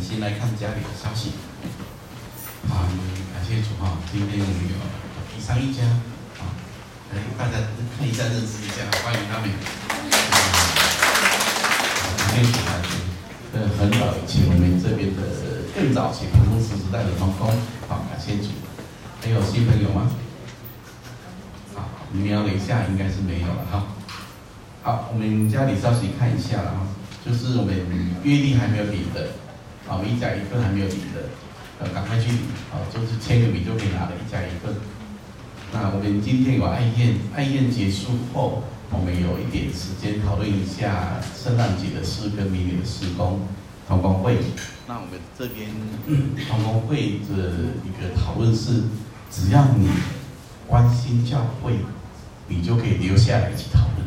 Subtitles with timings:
[0.00, 1.32] 先来看家里的消息。
[2.68, 2.86] 好，
[3.34, 4.74] 感谢主哈，今天我们有
[5.36, 5.82] 以上一家，
[6.38, 6.54] 啊，
[7.12, 7.58] 来大家
[7.96, 9.50] 看一下认识一下，欢迎他们。
[12.18, 12.70] 感谢主啊，
[13.54, 15.22] 呃，很早以前我们这边的
[15.74, 17.48] 更早期彭公时时代的同工，
[17.88, 18.50] 好，感谢主。
[19.22, 20.10] 还有新朋友吗？
[21.74, 23.86] 好，瞄了一下，应该是没有了哈。
[24.82, 26.86] 好，我们家里消息看一下了哈。
[27.24, 27.74] 就是我们
[28.22, 29.30] 约定还没有领的，
[29.88, 31.30] 啊，我们一甲一份还没有领的，
[31.78, 32.40] 呃，赶快去领，
[32.72, 34.74] 啊，就是签个名就可以拿了一甲一份。
[35.72, 43.40] 那我们今天有爱宴，爱宴结束后，我们有一点时间讨论一下圣诞节的事跟明年的施工
[43.86, 44.38] 同工会。
[44.88, 45.70] 那我们这边
[46.48, 48.84] 同工会的一个讨论是，
[49.30, 49.88] 只要你
[50.66, 51.78] 关心教会，
[52.48, 54.06] 你就可以留下来一起讨论。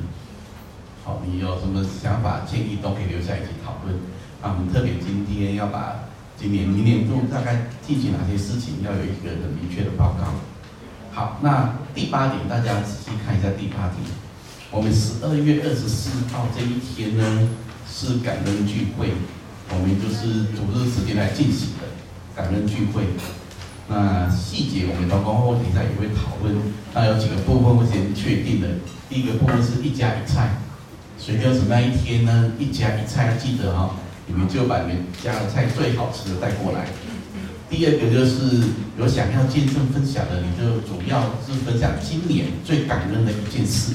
[1.03, 3.97] 好你有什么想法、建议都可以留下一起讨论。
[4.41, 6.07] 啊，我们特别今天要把
[6.37, 10.33] 今年、明年度大概进行哪些事情，要有一个很明确的报告。
[11.11, 13.97] 好，那第八点，大家仔细看一下第八点。
[14.71, 17.49] 我们十二月二十四号这一天呢，
[17.89, 19.09] 是感恩聚会，
[19.71, 21.89] 我们就是主日时间来进行的
[22.33, 23.03] 感恩聚会。
[23.89, 26.55] 那细节我们到公后底下也会讨论。
[26.93, 28.67] 那有几个部分会先确定的，
[29.09, 30.59] 第一个部分是一家一菜。
[31.17, 33.89] 随就是那一天呢，一家一菜，记得哈、哦，
[34.29, 36.85] 你们就把你们家的菜最好吃的带过来。
[37.67, 38.63] 第二个就是
[38.97, 43.93] 有想要见证分享的，你就主要是分享今年最感恩的一件事。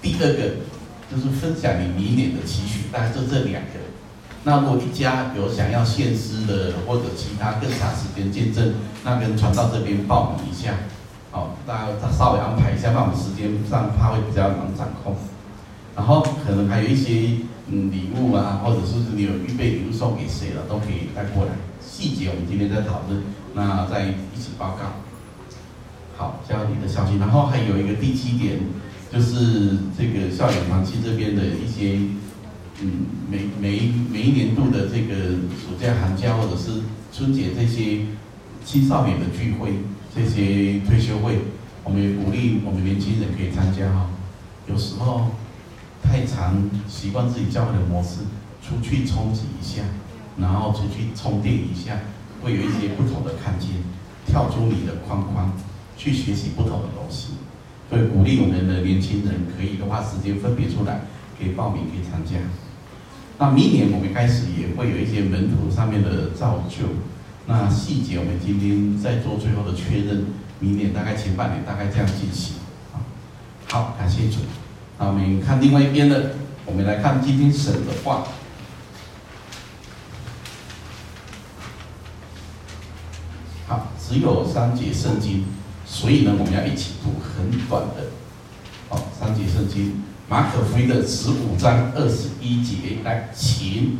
[0.00, 0.62] 第二个
[1.10, 3.82] 就是分享你明年的期许，大概就这两个。
[4.44, 10.74] 那如果一家有想要献诗的，或者其他更长时间见证，那跟传道这边报名一下，
[11.32, 15.16] 好，大家稍微安排一下，那我们时间上怕会比较难掌控。
[15.94, 21.52] 然后可能还有一些嗯礼物啊，或者是你有预备礼物送给谁了，都可以带过来。
[21.80, 23.22] 细节我们今天在讨论，
[23.54, 25.04] 那再一起报告。
[26.16, 27.18] 好，家里的消息。
[27.18, 28.58] 然后还有一个第七点，
[29.12, 31.98] 就是这个校园团契这边的一些
[32.80, 36.82] 嗯每每每一年度的这个暑假、寒假或者是
[37.12, 38.06] 春节这些
[38.64, 39.74] 青少年的聚会、
[40.14, 41.38] 这些退休会，
[41.84, 44.08] 我们也鼓励我们年轻人可以参加哈。
[44.66, 45.26] 有时候。
[46.08, 48.20] 太常习惯自己教会的模式，
[48.66, 49.82] 出去冲击一下，
[50.38, 51.98] 然后出去充电一下，
[52.42, 53.68] 会有一些不同的看见，
[54.26, 55.52] 跳出你的框框，
[55.98, 57.34] 去学习不同的东西。
[57.90, 61.02] 所以鼓励我们的年轻人可以的话，时间分别出来，
[61.38, 62.38] 可以报名，可以参加。
[63.38, 66.86] 那明年我们开始也会有一些门徒上面的造就，
[67.46, 70.24] 那细节我们今天再做最后的确认。
[70.60, 72.56] 明年大概前半年大概这样进行。
[73.68, 74.38] 好，感谢主。
[74.98, 76.32] 那我们看另外一边的，
[76.66, 78.24] 我们来看今天神的话。
[83.68, 85.44] 好，只有三节圣经，
[85.86, 88.10] 所以呢，我们要一起读很短的。
[88.88, 93.98] 好，三节圣经，马可福音的十五章二十一节，来，请。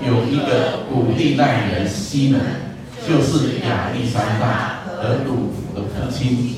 [0.00, 2.40] 有一个古利奈人西门，
[3.06, 6.54] 就是亚历山大和鲁孚的父亲，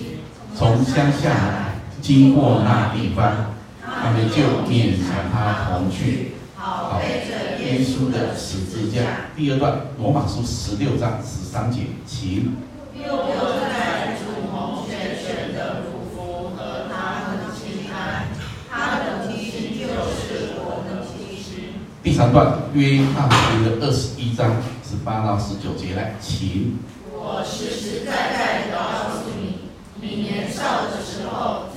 [0.54, 1.69] 从乡下来。
[2.00, 9.30] 经过那地方，他们就勉强他同去，好背着耶稣的十字架。
[9.36, 12.56] 第二段，罗马书十六章十三节，请。
[12.94, 18.28] 又有在主蒙选选的鲁孚和他很亲爱，
[18.70, 21.74] 他的母亲就是我的妻。
[22.02, 26.78] 第三段，约翰福音的二十一章十八到十九节来，请。
[27.12, 31.69] 我实实在在的告诉你，你年少的时候。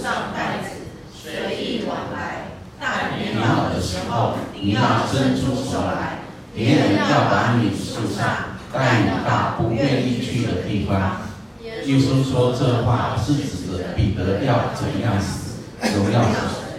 [0.00, 0.70] 上带子，
[1.14, 2.48] 随意往来；
[2.80, 6.20] 但年老的时候，你要伸出手来，
[6.54, 11.22] 别人要把你束上，带你到不愿意去的地方。
[11.62, 15.60] 耶稣说这话是指着彼得要怎样死，
[15.96, 16.70] 荣耀死。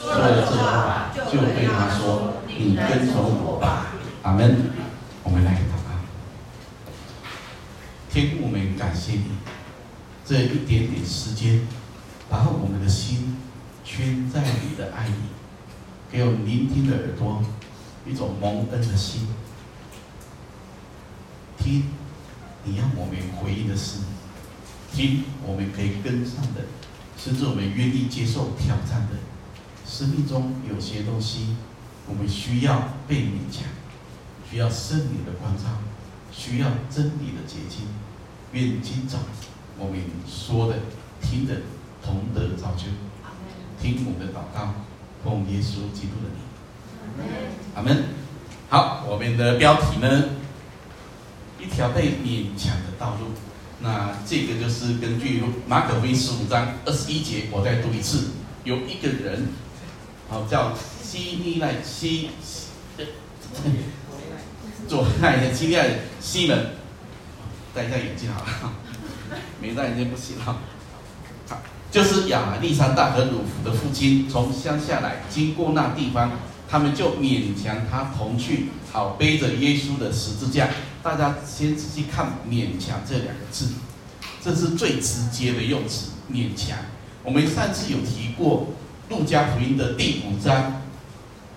[0.00, 3.86] 说了这话，就对他说：“你跟从我吧。”
[4.22, 4.72] 阿门。
[5.24, 5.94] 我们来祷告。
[8.10, 9.24] 天父，我们感谢你
[10.26, 11.66] 这一点点时间。
[12.92, 13.36] 心
[13.82, 15.14] 圈在你的爱里，
[16.10, 17.42] 给我聆听的耳朵，
[18.06, 19.26] 一种蒙恩的心，
[21.56, 21.84] 听
[22.64, 24.00] 你要我们回应的事，
[24.92, 26.60] 听我们可以跟上的，
[27.16, 29.16] 甚至我们愿意接受挑战的。
[29.86, 31.56] 生命中有些东西，
[32.06, 33.64] 我们需要被勉强，
[34.48, 35.64] 需要圣灵的光照，
[36.30, 37.86] 需要真理的结晶。
[38.52, 39.18] 愿今早
[39.78, 39.98] 我们
[40.28, 40.78] 说的、
[41.22, 41.56] 听的。
[42.04, 42.84] 同得造就，
[43.80, 44.74] 听我们的祷告，
[45.24, 47.26] 奉耶稣基督的名，
[47.74, 48.04] 阿门。
[48.68, 50.24] 好，我们的标题呢，
[51.60, 53.26] 一条被勉强的道路。
[53.80, 58.30] 那这个就是根据马可福音十五章二十一节，我再读一次。
[58.64, 59.48] 有一个人，
[60.28, 60.72] 好叫
[61.02, 62.30] 西尼赖西，
[64.86, 66.66] 左赖西尼赖西门，
[67.74, 68.72] 戴一下眼镜好了，
[69.60, 70.58] 没戴眼镜不行哈。
[71.92, 76.30] 就是亚历山大和鲁孚的父亲从乡下来，经过那地方，
[76.66, 80.70] 他们就勉强他同去，好背着耶稣的十字架。
[81.02, 83.68] 大家先仔细看“勉强”这两个字，
[84.42, 86.78] 这是最直接的用词，“勉强”。
[87.22, 88.68] 我们上次有提过，
[89.14, 90.80] 《路加福音》的第五章，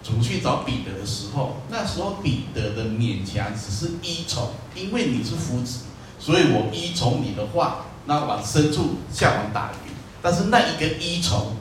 [0.03, 5.85] 主去找彼得的时候，那时候彼得的勉强只是依从，因为你是夫子，
[6.19, 9.84] 所以我依从你的话，那往深处向往打鱼。
[10.25, 11.55] 但是那一个依从，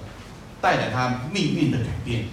[0.62, 2.24] 带来他命运的改变，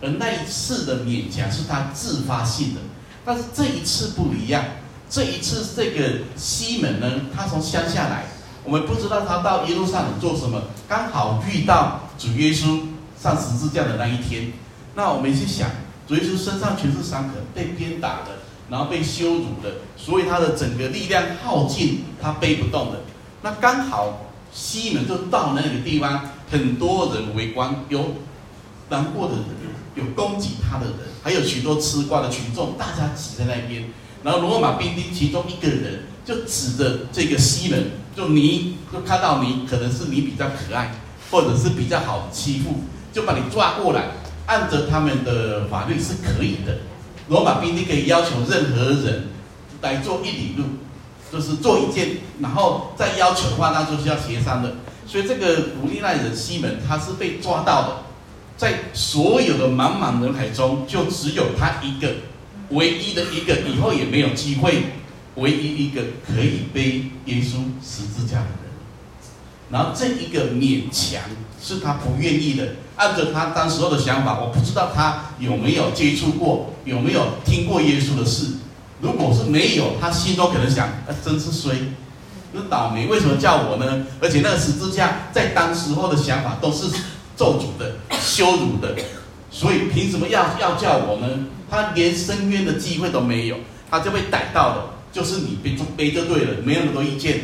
[0.00, 2.80] 而那一次的勉强是他自发性的。
[3.24, 4.62] 但是这一次不一样，
[5.10, 8.26] 这一次这个西门呢，他从乡下来，
[8.62, 12.82] 我们不知道他到耶路撒冷做什么，刚好遇到主耶稣
[13.20, 14.52] 上十字架的那一天。
[14.94, 15.68] 那我们去想，
[16.06, 18.38] 主耶稣身上全是伤痕，被鞭打的，
[18.70, 23.00] 然后被羞辱的，所以他的整个力量耗尽，他背不动的。
[23.42, 24.25] 那刚好
[24.56, 28.16] 西门就到那个地方，很多人围观，有
[28.88, 29.44] 难过的人。
[29.96, 33.84] 有攻击他的人，还有许多吃瓜的群众，大家挤在那边。
[34.22, 40.92] 然后罗马兵丁其中一个人就指着这个西门，就你就看到你可能是你比较可爱，
[41.30, 42.80] 或者是比较好欺负，
[43.10, 44.08] 就把你抓过来。
[44.44, 46.76] 按着他们的法律是可以的，
[47.28, 49.28] 罗马兵丁可以要求任何人
[49.80, 50.64] 来做一里路，
[51.32, 54.76] 就是做一件，然后再要求的话，那就是要协商的。
[55.06, 57.96] 所以这个古利奈人西门他是被抓到的。
[58.56, 62.10] 在所有的茫茫人海中，就只有他一个，
[62.70, 64.82] 唯一的一个，以后也没有机会，
[65.34, 68.72] 唯一一个可以背耶稣十字架的人。
[69.70, 71.20] 然后这一个勉强
[71.62, 78.52] 是他不愿意的，按照他当时候的想法，我不知道他有没有接触过，有没有听过耶稣的事。
[79.00, 81.74] 如果是没有，他心中可能想：啊，真是衰，
[82.52, 84.06] 那倒霉，为什么叫我呢？
[84.20, 86.86] 而且那个十字架在当时候的想法都是。
[87.38, 88.96] 咒诅的、羞辱的，
[89.50, 91.28] 所以凭什么要要叫我呢？
[91.70, 93.58] 他连申冤的机会都没有，
[93.90, 94.94] 他就被逮到了。
[95.12, 97.42] 就是你背背就对了，没有那么多意见。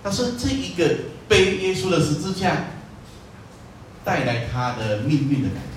[0.00, 0.94] 但是这一个
[1.26, 2.66] 背耶稣的十字架，
[4.04, 5.75] 带来他的命运的改变，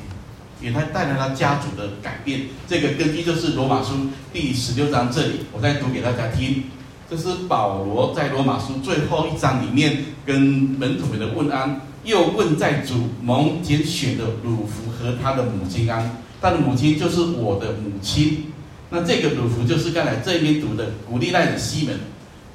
[0.61, 2.41] 给他带来他家族的改变。
[2.67, 6.63] 这个根据就是罗马书第十六章这里，我再读给大家听。
[7.09, 11.81] 这是保罗在罗马书最后一章里面跟门徒们的问安。
[12.05, 18.45] 又问在主蒙拣选的鲁弗和他的母亲安，他的母亲就是我的母亲。
[18.89, 21.99] 那这个鲁弗就是刚才这边读的古利奈的西门，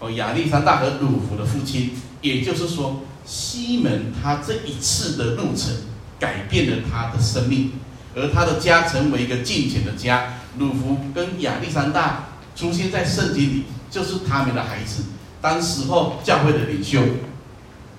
[0.01, 1.91] 哦，亚历山大和鲁弗的父亲。
[2.23, 5.75] 也就是说，西门他这一次的路程
[6.19, 7.71] 改变了他的生命，
[8.15, 10.35] 而他的家成为一个敬虔的家。
[10.59, 15.05] 鲁弗跟亚历山大出现在圣经里，就是他们的孩子，
[15.41, 17.01] 当时候教会的领袖。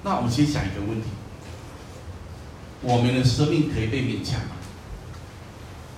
[0.04, 1.08] 那我们先想一个问题。
[2.82, 4.56] 我们的生命可以被勉强吗？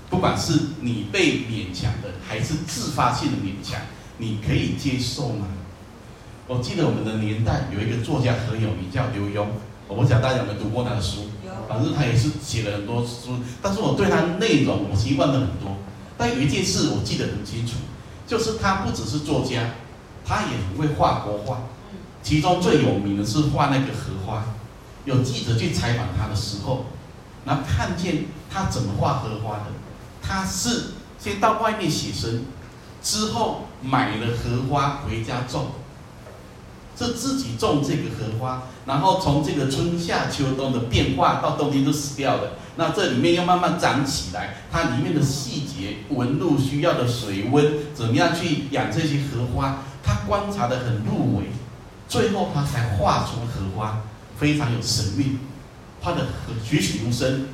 [0.09, 3.81] 不管是你被勉强的，还是自发性的勉强，
[4.17, 5.47] 你可以接受吗？
[6.47, 9.45] 我记得我们的年代有一个作家很有名，叫刘墉。
[9.87, 11.29] 我不晓得大家有没有读过他的书？
[11.67, 15.77] 反正他也是写了很多书，但是我对他内容我其实忘了很多。
[16.17, 17.73] 但有一件事我记得很清楚，
[18.25, 19.75] 就是他不只是作家，
[20.25, 21.63] 他也很会画国画，
[22.23, 24.43] 其中最有名的是画那个荷花。
[25.05, 26.85] 有记者去采访他的时候，
[27.45, 29.65] 然后看见他怎么画荷花的。
[30.21, 32.43] 他是先到外面写生，
[33.01, 35.67] 之后买了荷花回家种，
[36.97, 42.53] 是自己种这个荷花，然后从这个春夏秋冬的变化到冬天都死掉了。
[42.77, 51.45] 那这里面要慢慢长起来，它里面的细节、纹路需要的水温，怎么样去养这些荷花，他观察得很入微，
[52.07, 54.01] 最后他才画出荷花。
[54.37, 55.39] 非常有神韵，
[55.99, 57.47] 画得很栩栩如生。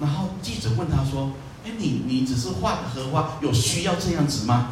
[0.00, 1.30] 然后记者问他说
[1.64, 4.70] ：“哎，你你只是画的荷花，有需要这样子吗？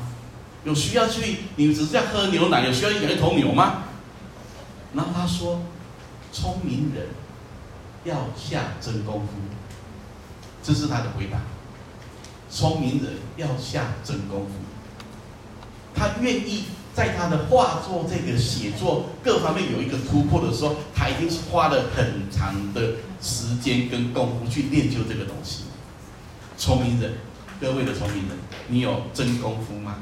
[0.64, 1.37] 有需要去？
[1.54, 3.84] 你只是要喝牛奶，有需要养一头牛吗？”
[4.94, 5.61] 然后他说
[6.32, 7.09] ：“聪明人
[8.04, 9.32] 要下真功夫。”
[10.62, 11.38] 这是他的回答。
[12.50, 14.52] 聪明人要下真功夫，
[15.94, 16.64] 他愿意。
[16.92, 25.66] 在他的画作、这个写作各方面有一个突破的时候，他已经是花了很长的时间跟功夫去练就这个东西。
[26.59, 27.12] 聪明人
[27.61, 29.99] 各位的聪明人，你有真功夫吗？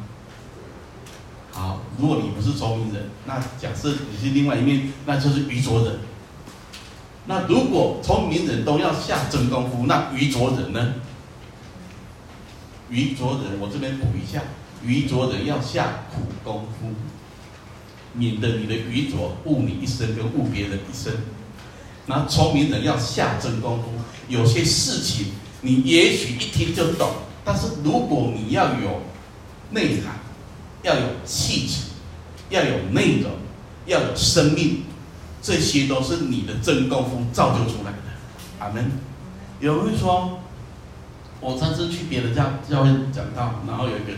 [1.58, 5.98] 好，如果你不是聪明人，那假设你是另外一面，那就是愚拙人。
[7.26, 10.94] 那如果聪明人都要下真功夫，那愚拙人呢？
[12.88, 14.40] 愚拙人，我这边补一下，
[14.84, 16.94] 愚拙人要下苦功夫，
[18.12, 21.12] 免得你的愚拙误你一生，跟误别人一生。
[22.06, 23.88] 那聪明人要下真功夫，
[24.28, 27.10] 有些事情你也许一听就懂，
[27.44, 29.02] 但是如果你要有
[29.72, 30.17] 内涵，
[30.82, 31.82] 要有气质，
[32.50, 33.32] 要有内容，
[33.86, 34.84] 要有生命，
[35.42, 37.98] 这些都是你的真功夫造就出来的。
[38.58, 38.90] 阿门。
[39.60, 40.38] 有人会说，
[41.40, 44.12] 我上次去别的教教会讲道，然后有一个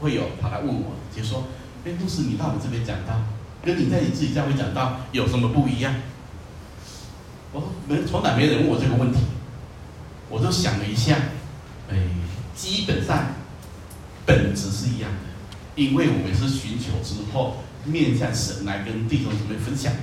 [0.00, 1.44] 会有跑来问我，就说
[1.86, 3.14] ：“哎，牧师，你到我这边讲道，
[3.62, 5.94] 跟你在你自己教会讲道有什么不一样？”
[7.52, 9.20] 我说没，从来没人问我这个问题，
[10.28, 11.16] 我就想了一下，
[11.88, 11.96] 哎，
[12.56, 13.34] 基本上
[14.26, 15.33] 本质是一样的，
[15.76, 19.98] 因为我们是寻求之后面向神来跟弟兄姊妹分享的，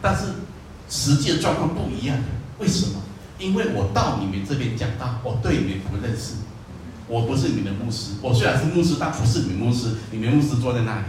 [0.00, 0.24] 但是
[0.88, 2.24] 实际的状况不一样的，
[2.58, 3.02] 为什么？
[3.38, 6.34] 因为我到你们这边讲道，我对你们不认识，
[7.08, 11.04] 我不是你们的牧师，我虽然是牧师，但不是你们牧师，你们牧师坐在那里，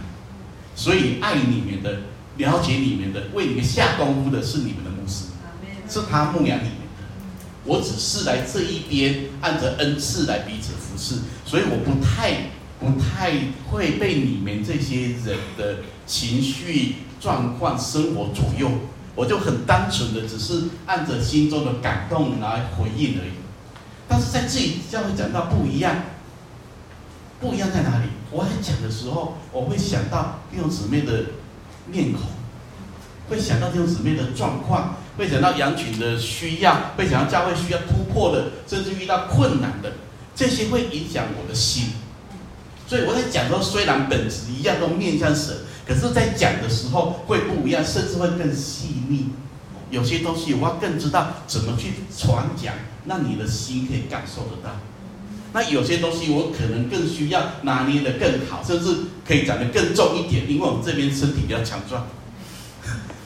[0.74, 2.00] 所以爱你们的、
[2.36, 5.26] 了解你们的、为你们下功夫的是你们的牧师。
[5.88, 7.04] 是他牧养你们的，
[7.64, 12.50] 我只是来这一边按着恩赐来彼此服侍，所以我不太
[12.86, 13.32] 不太
[13.68, 18.70] 会被你们这些人的情绪状况、生活左右，
[19.16, 23.32] 我就很单纯的只是按着心中的感动来回应而已。
[24.06, 25.96] 但是在这里教会讲到不一样，
[27.40, 28.04] 不一样在哪里？
[28.30, 31.24] 我在讲的时候，我会想到弟兄姊妹的
[31.90, 32.22] 面孔，
[33.28, 34.94] 会想到弟兄姊妹的状况。
[35.16, 39.94] 会想到羊群的需要，会想到教会需要突破的，甚至遇到困难的，
[40.34, 41.86] 这些会影响我的心。
[42.86, 45.54] 所以我在讲说，虽然本质一样都面向神，
[45.86, 49.30] 可是，在讲的时候会不一样，甚至会更细腻。
[49.90, 52.74] 有些东西我要更知道怎么去传讲，
[53.06, 54.76] 让你的心可以感受得到。
[55.52, 58.94] 那有些东西我可能更需要拿捏得更好，甚至
[59.26, 62.06] 可以讲得更重一点，因为我们这边身体比较强壮。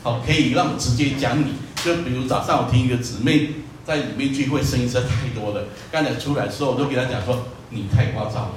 [0.02, 1.54] 好，可以让我直接讲你。
[1.84, 3.50] 就比如早上我听一个姊妹
[3.86, 5.64] 在里面聚会，声音实在太多了。
[5.90, 8.50] 刚才出来的时候，我就给她讲说：“你太聒噪了。”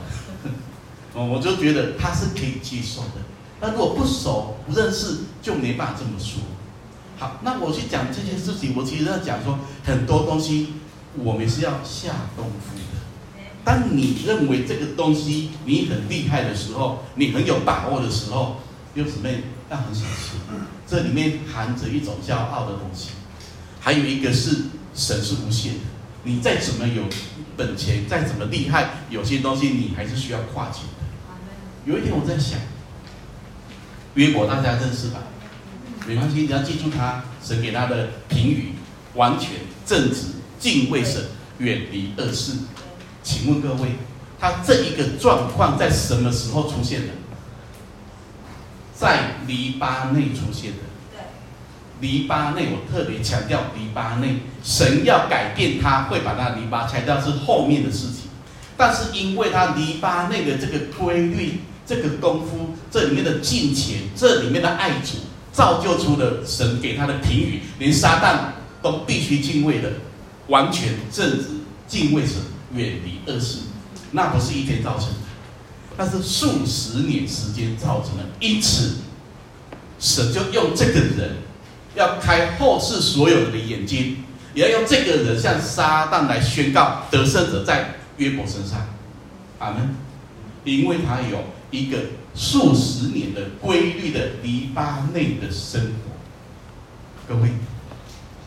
[1.14, 3.22] 哦，我就觉得他是可以接受的。
[3.62, 6.42] 那如果不熟不认识，就没办法这么说。
[7.18, 10.74] 好，那我去讲这件事情，我其实要讲说很多东西，
[11.16, 13.42] 我们是要下功夫的。
[13.64, 18.58] 当你认为这个东西你很厉害的时候，你很有把握的时候，
[18.94, 19.44] 有姊妹。
[19.72, 20.40] 要很小心，
[20.86, 23.10] 这里面含着一种骄傲的东西，
[23.80, 25.80] 还有一个是神是无限的，
[26.26, 27.02] 你再怎么有
[27.58, 30.82] 本钱，再怎么厉害，有些东西你还是需要跨界。
[31.86, 32.60] 有一天我在想，
[34.16, 35.20] 约伯大家认识吧？
[36.08, 38.70] 没关系，你要记住他，神给他的评语：
[39.16, 39.52] 完全、
[39.86, 40.28] 正直、
[40.60, 41.22] 敬畏神、
[41.58, 42.54] 远离恶事。
[43.22, 43.98] 请问各位，
[44.40, 47.08] 他这一个状况在什么时候出现的？
[48.96, 50.78] 在黎巴嫩出现的，
[52.00, 58.30] 黎巴嫩，我特别强调黎巴嫩，神要改变他，会把那黎巴拆掉是后面的事情，
[58.78, 65.18] 但是因为他黎巴嫩的这个规律、这个功夫，这里面的金钱，这里面的爱主，
[65.52, 69.90] 造就出了神给他的评语，连撒旦都必须敬畏的，
[70.48, 71.46] 完全正直、
[71.88, 72.36] 敬畏神、
[72.74, 73.60] 远离恶事，
[74.12, 75.16] 那不是一天造成的。
[75.98, 78.96] 那是数十年时间造成的，因此
[80.00, 81.36] 神就用这个人，
[81.96, 84.24] 要开后世所有人的眼睛，
[84.54, 88.88] 也要用这个人向撒旦来宣告得胜者在约伯身上，
[89.60, 89.96] 阿门。
[90.66, 91.98] 因为他有一个
[92.36, 96.14] 数十年的规律的黎巴内的生活。
[97.28, 97.50] 各位，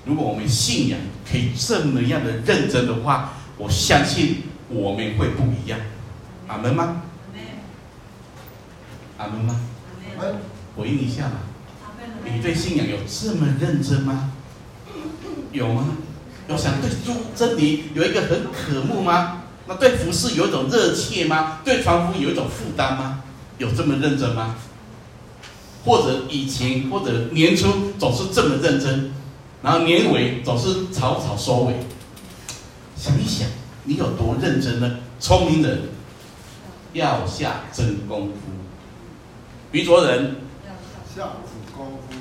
[0.05, 0.97] 如果我们信仰
[1.29, 5.77] 可以这么样的认真的话，我相信我们会不一样，
[6.47, 7.03] 阿门吗？
[9.19, 9.61] 阿门吗？
[10.77, 11.33] 回应一下嘛。
[12.25, 14.31] 你对信仰有这么认真吗？
[15.51, 15.97] 有吗？
[16.49, 19.43] 有想对主真理有一个很渴慕吗？
[19.67, 21.59] 那对服饰有一种热切吗？
[21.65, 23.16] 对传福音有一种负担吗？
[23.59, 24.57] 有这么认真吗？
[25.85, 29.13] 或者以前或者年初总是这么认真，
[29.63, 31.75] 然后年尾总是草草收尾。
[32.97, 33.47] 想一想，
[33.85, 34.97] 你有多认真呢？
[35.21, 35.83] 聪明人
[36.93, 38.35] 要下真功夫。
[39.71, 40.73] 愚拙人要
[41.15, 42.15] 下苦功夫，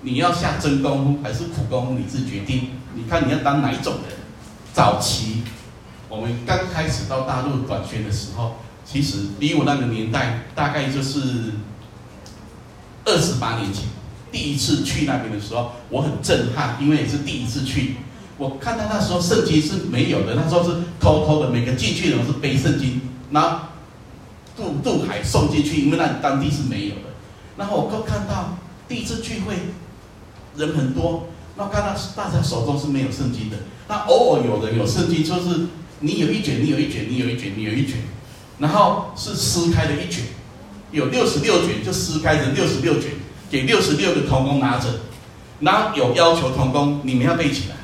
[0.00, 1.92] 你要下真功夫还是苦功夫？
[1.98, 2.70] 你自己决定。
[2.94, 4.16] 你看你要当哪一种人？
[4.72, 5.42] 早期
[6.08, 8.56] 我们刚开始到大陆短宣的时候，
[8.90, 11.20] 其实离我那个年代大概就是
[13.04, 13.84] 二十八年前，
[14.32, 17.96] 第一次去那边的时候，我很震撼，因为也是第一次去。
[18.36, 23.58] 我看到那时候圣经是没有的，那时候是偷偷的，每个进去的人是背圣经，然后
[24.56, 27.02] 渡渡海送进去，因为那当地是没有的。
[27.56, 28.56] 然后我就看到
[28.88, 29.54] 第一次聚会
[30.56, 31.28] 人很多。
[31.56, 33.56] 那看到大家手中是没有圣经的，
[33.86, 35.66] 那偶尔有人有圣经，就是
[36.00, 37.98] 你有一卷，你有一卷，你有一卷，你有一卷，
[38.60, 40.22] 然后是撕开的一卷，
[40.92, 43.10] 有六十六卷就撕开成六十六卷，
[43.50, 44.86] 给六十六个童工拿着，
[45.60, 47.76] 然后有要求童工你们要背起来，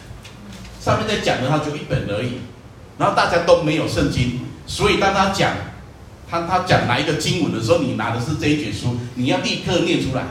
[0.78, 2.32] 上面在讲的他就一本而已，
[2.98, 5.52] 然后大家都没有圣经，所以当他讲
[6.30, 10.24] 他他讲哪一个经文的时候，你拿的是这一卷书，你要立刻念出来，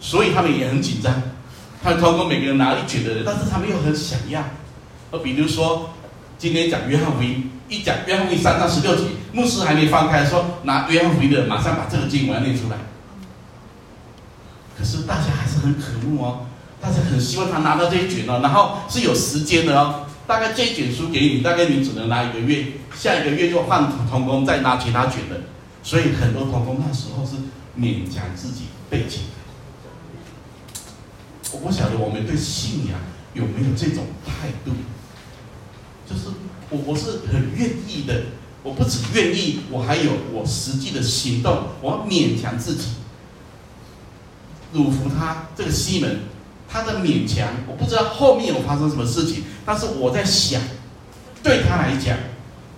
[0.00, 1.22] 所以他们也很紧张。
[1.82, 4.42] 他通过每个人拿一卷的人，但是他们又很想要。
[5.10, 5.90] 呃，比如说
[6.38, 12.76] 今天讲约翰福音，一讲约翰福音三章十六节，牧师还没翻开，说拿约翰福音的马上把这个经文念出来。
[14.76, 16.46] 可是大家还是很渴慕哦，
[16.80, 25.40] 大家很希望他拿到这一卷哦，然后是有时间的哦，大概这一卷书给你，大概你只能拿一个月，下一个月就换童工再拿其他卷的，
[25.82, 27.36] 所以很多童工那时候是
[27.80, 29.22] 勉强自己背起。
[31.52, 32.98] 我不晓得我们对信仰
[33.32, 34.72] 有没有这种态度，
[36.04, 36.28] 就是
[36.74, 38.22] 我我是很愿意的，
[38.64, 42.88] 我不止愿意，我还有我实际的行动，我要勉强自己。
[44.72, 46.22] 鲁孚他这个西门，
[46.68, 50.60] 他的勉强，我不知道后面有发生什么事情，但是我在想，
[51.44, 52.18] 对他来讲，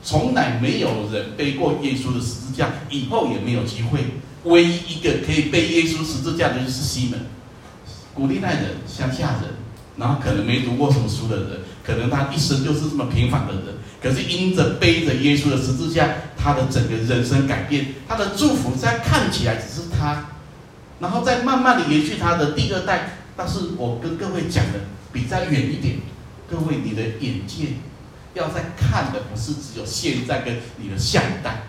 [0.04, 4.00] 从来没有人背过耶稣的十字架，以后也没有机会，
[4.44, 7.20] 唯一一个可以背耶稣十字架的就是西门。
[8.12, 9.54] 古利奈人，乡下人，
[9.96, 20.30] 然后可能没读过什么书的人，可能他一生就是这么平凡的人，可是因着背着耶稣的十字架，他的整个人生改变，他的祝福在看起来只是他，
[20.98, 23.10] 然后再慢慢的延续他的第二代。
[23.36, 24.80] 但是我跟各位讲的
[25.12, 25.98] 比较远一点，
[26.50, 27.74] 各位你的眼界
[28.34, 31.62] 要再看的不是只有现在跟你的下一代，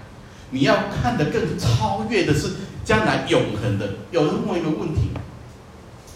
[0.51, 2.51] 你要看的更超越的是
[2.84, 3.95] 将来永恒的。
[4.12, 5.10] 有人问一个问题。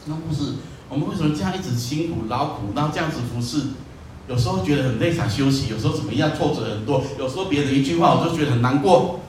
[0.05, 0.53] 那不是
[0.89, 3.67] 我们为什么这样一直辛苦劳苦，然后这样子服侍，
[4.31, 9.19] 有时候觉得很累，想休息；有时候怎么样，挫折很多；有时候别人一句话，我就觉得很难过。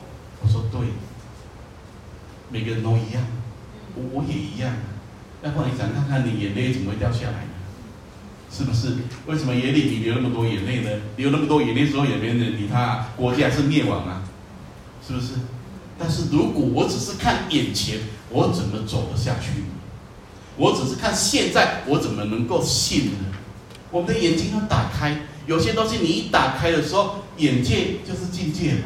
[0.40, 0.80] 我说对，
[2.50, 3.24] 每个人都一样，
[3.96, 4.72] 我我也一样。
[5.42, 7.48] 要不然你想看看，你眼泪怎么会掉下来？
[8.48, 8.94] 是不是？
[9.26, 10.90] 为什么耶利米流那么多眼泪呢？
[11.16, 14.22] 流那么多眼泪之后，也没人理他，国家是灭亡啊，
[15.04, 15.32] 是不是？
[15.98, 17.98] 但是如果我只是看眼前，
[18.30, 19.64] 我怎么走得下去？
[20.56, 23.18] 我只是看现在，我怎么能够信呢？
[23.92, 28.80] 我们的眼睛要打开，有些东西你一打开的时候，眼界就是境界嘛。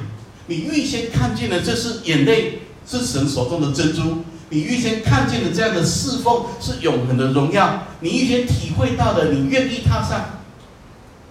[0.49, 4.25] 你预先看见了，这是眼泪，是神手中的珍珠。
[4.51, 7.85] 你预先看见了这样的侍奉是永恒的荣耀。
[8.01, 10.40] 你预先体会到的，你愿意踏上。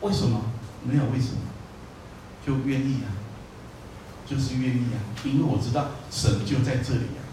[0.02, 0.42] 为什么？
[0.84, 1.38] 没有为什么，
[2.46, 3.12] 就愿意啊，
[4.30, 7.24] 就是愿意啊，因为我知道神就在这里啊。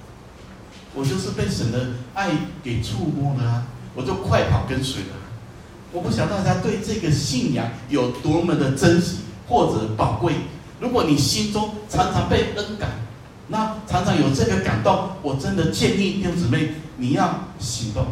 [0.95, 2.31] 我就是被神的爱
[2.63, 3.67] 给触摸了啊！
[3.95, 5.22] 我就快跑跟随了。
[5.93, 10.35] 我不想大家对这个信仰有多么的珍惜或者宝贵。
[10.81, 12.91] 如果你心中常常被恩感，
[13.49, 18.07] 那常常有这个感动，我真的建议弟兄姊妹，你要行动。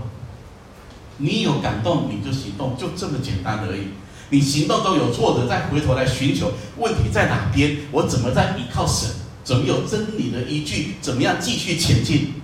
[1.16, 3.88] 你有感动你就行动，就这么简单而已。
[4.30, 7.78] 你行动都有挫折，再回头来寻求问题在哪边？
[7.90, 9.08] 我怎么在依靠神？
[9.42, 10.94] 怎么有真理的依据？
[11.00, 12.34] 怎么样继续前进？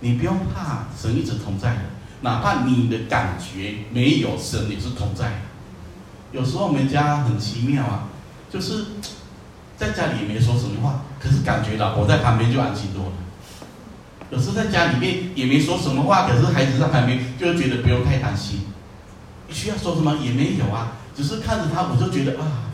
[0.00, 1.80] 你不用怕，神一直同在的。
[2.24, 5.42] 哪怕你的感觉没有神，也是同在。
[6.32, 8.08] 有时候我们家很奇妙啊，
[8.50, 8.86] 就是
[9.76, 13.12] 在家里也没说什么话，可是感觉老婆在旁边就安心多了。
[14.30, 18.62] 有时候在家里面也没说什么话，可是孩子在旁边就觉得不用太担心。
[19.46, 22.72] 你需要说什么也没有啊，只是看着他，我就觉得啊，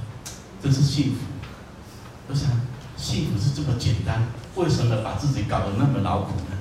[0.63, 1.17] 真是幸福。
[2.29, 2.49] 我想
[2.97, 4.23] 幸福是这么简单，
[4.55, 6.57] 为什么把自己搞得那么劳苦呢？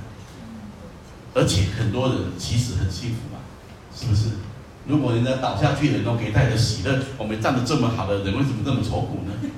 [1.35, 3.39] 而且很多人其实很幸福嘛，
[3.95, 4.31] 是不是？
[4.87, 9.49] 如果人家倒下去的人都可以带着喜乐，我们站得这么好的人为什么这么愁苦呢？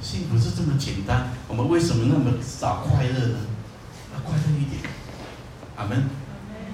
[0.00, 3.38] 幸福是这么简单，我们为什么那么少快乐呢？
[4.14, 4.80] 要快乐一点。
[5.76, 6.04] 阿门。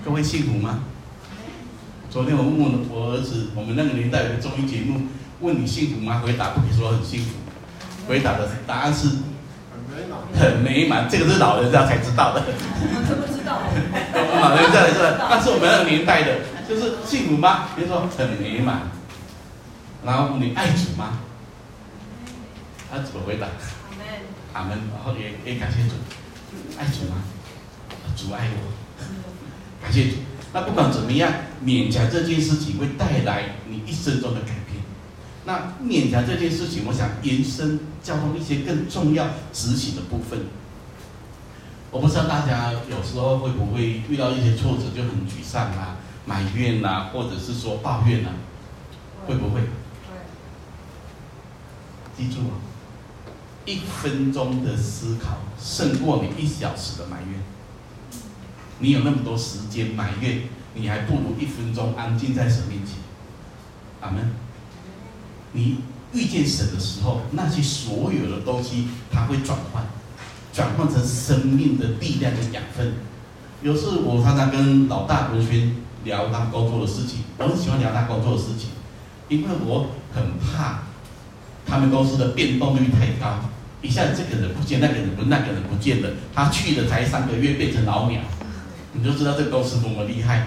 [0.05, 0.85] 各位幸福吗？
[2.09, 5.03] 昨天我问问我儿子，我们那个年代有个综艺节目，
[5.41, 6.21] 问你幸福吗？
[6.21, 7.31] 回答不可以说很幸福，
[8.07, 9.09] 回答的答案是。
[10.39, 12.43] 很美满，这个是老人家才知道的。
[12.45, 13.59] 我不知道。
[14.41, 17.69] 老人家才知道，那是我们那个年代的，就是幸福吗？
[17.75, 18.83] 比如说很美满，
[20.05, 21.19] 然后你爱主吗？
[22.91, 23.47] 他怎么回答？
[23.53, 24.07] 阿门。
[24.53, 24.79] 阿门。
[24.95, 25.95] 然后也也感谢主，
[26.79, 27.23] 爱主吗？
[28.17, 28.73] 主爱我，
[29.83, 30.17] 感谢主。
[30.53, 31.31] 那不管怎么样，
[31.65, 34.58] 勉强这件事情会带来你一生中的改变。
[35.49, 40.41] 那勉强这件事情，我想延伸交通一些更重要执行的部分。
[41.91, 48.33] 我不知道大家有时候会不会遇到一些挫折就很沮丧啊、埋怨啊，或者是说抱怨啊，
[49.27, 49.63] 会不会？
[52.15, 52.61] 记住啊，
[53.65, 57.41] 一分钟的思考胜过你一小时的埋怨。
[58.81, 60.43] 你有那么多时间埋怨，
[60.75, 62.97] 你还不如一分钟安静在神面前。
[64.03, 64.31] 阿门。
[65.53, 65.79] 你
[66.13, 69.85] 遇见神的时候，那些所有的东西，它会转换，
[70.53, 72.95] 转换成生命的力量跟养分。
[73.63, 78.71] 有时我常常跟老大文轩聊他工作的事情，我很喜欢聊他工作的事情，
[79.29, 80.85] 因为我很怕
[81.67, 83.41] 他们公司的变动率太高，
[83.83, 88.21] 一下子这个人不见，那个人不，那个人不见了，他去了才三个月变成老鸟。
[88.93, 90.47] 你就知道这个公司多么厉害，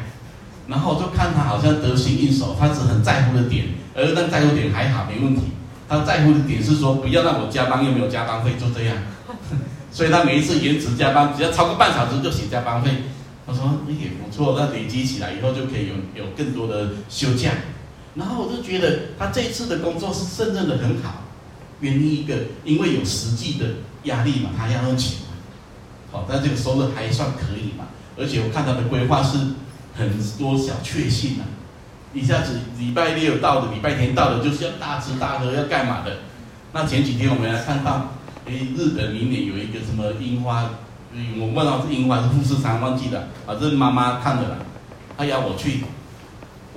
[0.67, 5.41] 然后就看他好像得心应手，他只很在乎的点，而那在乎点还好没问题，
[5.87, 8.95] 他在乎的点是说不要让我加班又没有加班费，就这样，
[9.91, 12.91] 所以他每一次延迟加班，只要超过半小时就写加班费。
[13.45, 17.49] 他说也不错，那累积起来以后就可以有有更多的休假。
[18.15, 21.23] 然后我就觉得他这一次的工作是胜任的很好，
[21.79, 23.65] 原因一个因为有实际的
[24.03, 25.33] 压力嘛，他要用钱嘛，
[26.11, 27.85] 好，但这个收入还算可以嘛。
[28.17, 29.37] 而且我看他的规划是
[29.95, 31.43] 很多小确幸啊，
[32.13, 36.17] 一下子礼拜六到的，礼拜天到了，就是要大吃大喝，要干嘛的？
[36.73, 38.11] 那前几天我们来看到，
[38.45, 40.69] 哎，日本明年有一个什么樱花，
[41.39, 44.57] 我问到是樱花是富士山，忘记了，啊，正妈妈看的啦，
[45.17, 45.83] 她要我去，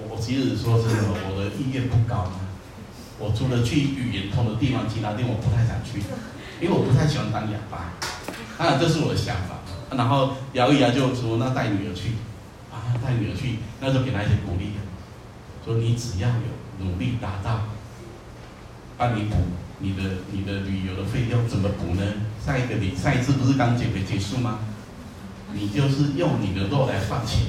[0.09, 2.31] 我其实说真的，我的意愿不高，
[3.19, 5.99] 我除了去语言通的地方，其他地方我不太想去，
[6.61, 7.95] 因为我不太喜欢当哑巴，
[8.65, 9.59] 啊，这是我的想法。
[9.97, 12.15] 然后摇一摇就说：“那带女儿去，
[12.73, 14.73] 啊，带女儿去，那就给她一些鼓励，
[15.65, 17.63] 说你只要有努力达到，
[18.99, 19.37] 帮你补
[19.79, 22.03] 你的你的旅游的费用，怎么补呢？
[22.45, 24.59] 下一个你上一次不是刚减肥结束吗？
[25.53, 27.47] 你就是用你的肉来换钱，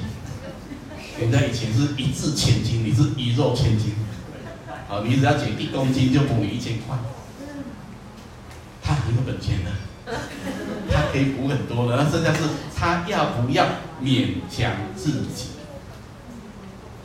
[1.20, 3.94] 人家以前是一字千金，你是一肉千金，
[4.88, 6.96] 好，你只要减一公斤就补你一千块，
[8.82, 9.70] 他很有本钱的。”
[10.88, 12.42] 他可以补很多的，那剩下是
[12.76, 13.66] 他要不要
[14.00, 15.55] 勉强自己？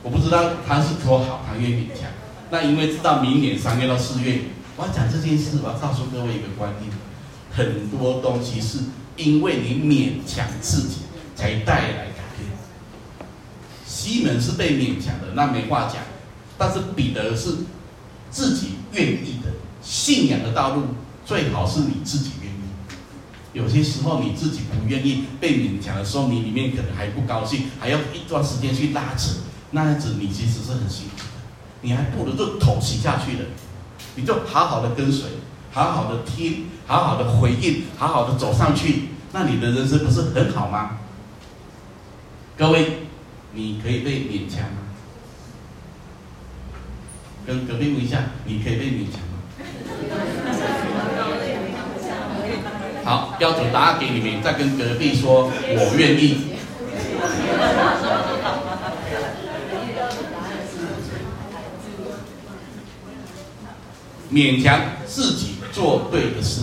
[0.03, 2.09] 我不知道他是说好，他愿意勉强。
[2.49, 4.41] 那因为知道明年三月到四月，
[4.75, 6.91] 我要讲这件事，我要告诉各位一个观念：
[7.51, 8.79] 很多东西是
[9.15, 11.01] 因为你勉强自己
[11.35, 12.49] 才带来改变。
[13.85, 16.01] 西门是被勉强的，那没话讲。
[16.57, 17.57] 但是彼得是
[18.29, 20.83] 自己愿意的，信仰的道路
[21.25, 22.55] 最好是你自己愿意。
[23.53, 29.31] 有些时候你自己不愿意被勉强的时候，你里面可能还不高兴，还要一段时间去拉扯，
[29.71, 31.23] 那样子你其实是很辛苦的。
[31.81, 33.45] 你还不如就妥协下去了，
[34.15, 35.29] 你就好好的跟随，
[35.71, 40.99] 好好的听，好好的回应，好好的走上去，那你的人生不是很好吗？
[42.57, 43.07] 各位，
[43.53, 44.77] 你可以被勉强吗？
[47.47, 49.39] 跟隔壁问一下，你可以被勉强吗？
[53.03, 56.37] 好，标准答案给你们，再跟隔壁说，我愿意。
[64.31, 66.61] 勉强自己做对的事，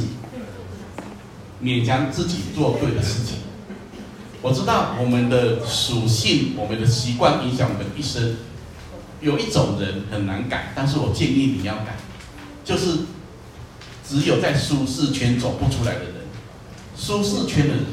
[1.62, 3.38] 勉强自己做对的事情。
[4.40, 8.36] 我知道我们的属性，我们的习惯影响我们一生。
[9.20, 11.96] 有一种人很难改，但是我建议你要改，
[12.64, 13.00] 就是
[14.08, 16.14] 只有在舒适圈走不出来的人。
[16.96, 17.84] 舒适圈的人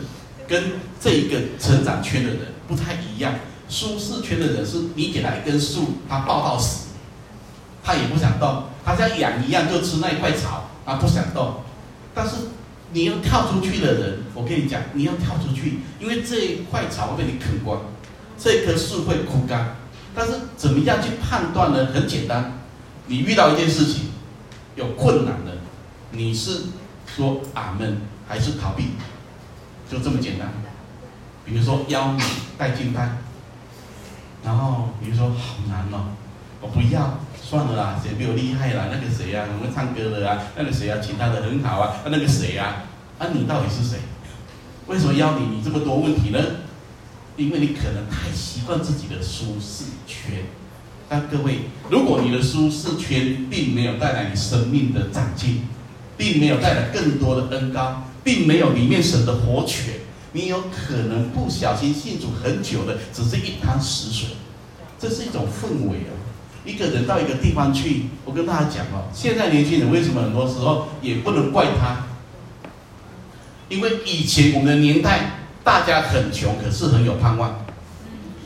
[0.47, 3.33] 跟这一个成长圈的人不太一样。
[3.67, 6.89] 舒适圈的人是你给他一根树，他抱到死，
[7.83, 11.55] 他也不想动，他像羊一样就吃那一块草，他不想动。
[12.13, 12.35] 但是
[12.91, 17.81] 你要跳出去的人，我跟你讲，你要跳出去，因为这一块草会被你啃光，
[18.37, 19.75] 这棵树会枯干。
[20.13, 21.87] 但是怎么样去判断呢？
[21.87, 22.53] 很简单，
[23.07, 24.11] 你遇到一件事情
[24.75, 25.57] 有困难的，
[26.11, 26.61] 你是
[27.07, 27.99] 说阿门。
[28.27, 28.85] 还是逃避，
[29.87, 30.51] 就这么简单。
[31.45, 32.23] 比如说邀你
[32.57, 33.17] 带敬拜，
[34.43, 36.05] 然后比如说好难哦，
[36.59, 38.87] 我不要，算了啦，谁比我厉害啦？
[38.91, 42.85] 那个谁啊，我们唱歌的啊，那个谁啊，其他的很好啊，那个谁啊，
[43.19, 43.99] 啊你到底是谁？
[44.87, 45.57] 为什么要你？
[45.57, 46.39] 你这么多问题呢？
[47.37, 50.45] 因为你可能太习惯自己的舒适圈。
[51.07, 55.67] 但各位，如果你的舒适圈并没有带来你生命的长进，
[56.17, 59.93] 并没有带来更多的恩膏，并没有里面神的活泉，
[60.31, 64.29] 你有可能不小心信主很久的，只是一潭死水。
[64.97, 66.11] 这是一种氛围啊！
[66.65, 72.07] 一个人到一个地方去，我跟大家讲哦，现在年轻人为什么很多时候也不能怪他？
[73.69, 77.65] 因为以前我们的年代，大家很穷，可是很有盼望。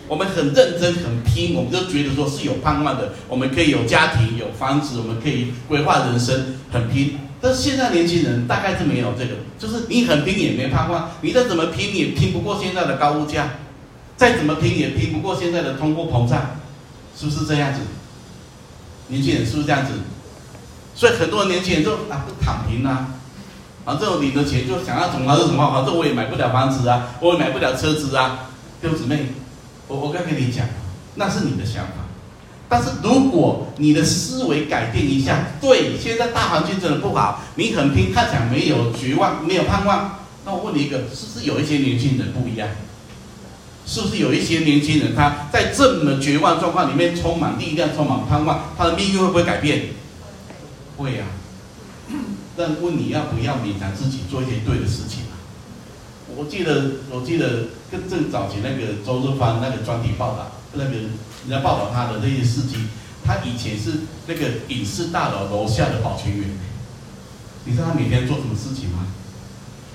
[0.07, 3.13] 我们很认真、很拼，我们就觉得说是有盼望的。
[3.27, 7.19] 我们可以有家庭、有房子，我们可以规划人生，很拼。
[7.39, 13.51] 但是现在年轻人大概是没有这个，就是你很拼也没盼望，你再怎么拼也拼不过现在的高物价，
[14.17, 16.57] 再怎么拼也拼不过现在的通货膨胀，
[17.15, 17.81] 是不是这样子？
[19.09, 19.91] 年轻人是不是这样子？
[20.95, 23.07] 所以很多年轻人就啊，不躺平啊，
[23.85, 28.49] 反正我领的钱就想要怎么是什么，反正我也买不了房子啊，我也买不了车子啊，
[28.81, 29.27] 弟兄姊妹。
[29.87, 30.67] 我我刚跟你讲，
[31.15, 31.93] 那是你的想法，
[32.69, 42.69] 但是如果你的思维改变一下，对，现在大环境真的不好，你很拼，看起来没有绝望，没有盼望，那我问你一个，是不是有一些年轻人不一样？
[43.89, 49.87] 是不是有一些年轻人他在这么绝望状况里面充满力量，充满盼望，他的命运会不会改变？
[50.95, 52.13] 会呀、啊。
[52.55, 55.23] 但问你要不要勉强自己做一些对的事情？
[56.35, 61.09] 我记得，我记得更正早前那个周日芳那个专题报道，那个人
[61.49, 62.75] 家报道他的那些事迹，
[63.25, 66.47] 他以前是那个影视大楼楼下的保全员。
[67.65, 69.07] 你知道他每天做什么事情吗？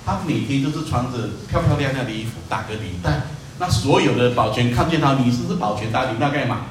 [0.04, 3.22] 他每天就是穿着漂漂亮亮的衣服，打个领带。
[3.58, 6.66] 那所有的保全看见他，你是不是保全打领带干嘛？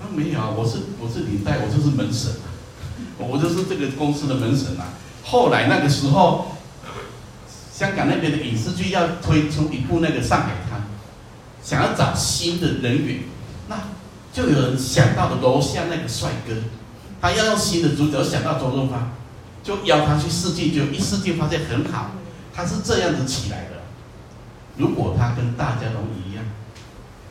[0.00, 2.48] 他说没有啊，我是我是领带，我就是门神啊，
[3.18, 4.94] 我就是这个公司的门神啊。
[5.24, 6.56] 后来那个时候。
[7.72, 10.80] 香港那边的影视剧要推出一部那个《上海滩》，
[11.66, 13.20] 想要找新的人员，
[13.68, 13.76] 那
[14.34, 16.52] 就有人想到了楼下那个帅哥，
[17.22, 19.12] 他要用新的主角，想到周润发，
[19.62, 22.10] 就邀他去试镜，就一试镜发现很好，
[22.54, 23.68] 他是这样子起来。
[24.80, 26.44] 如果他跟大家都一样，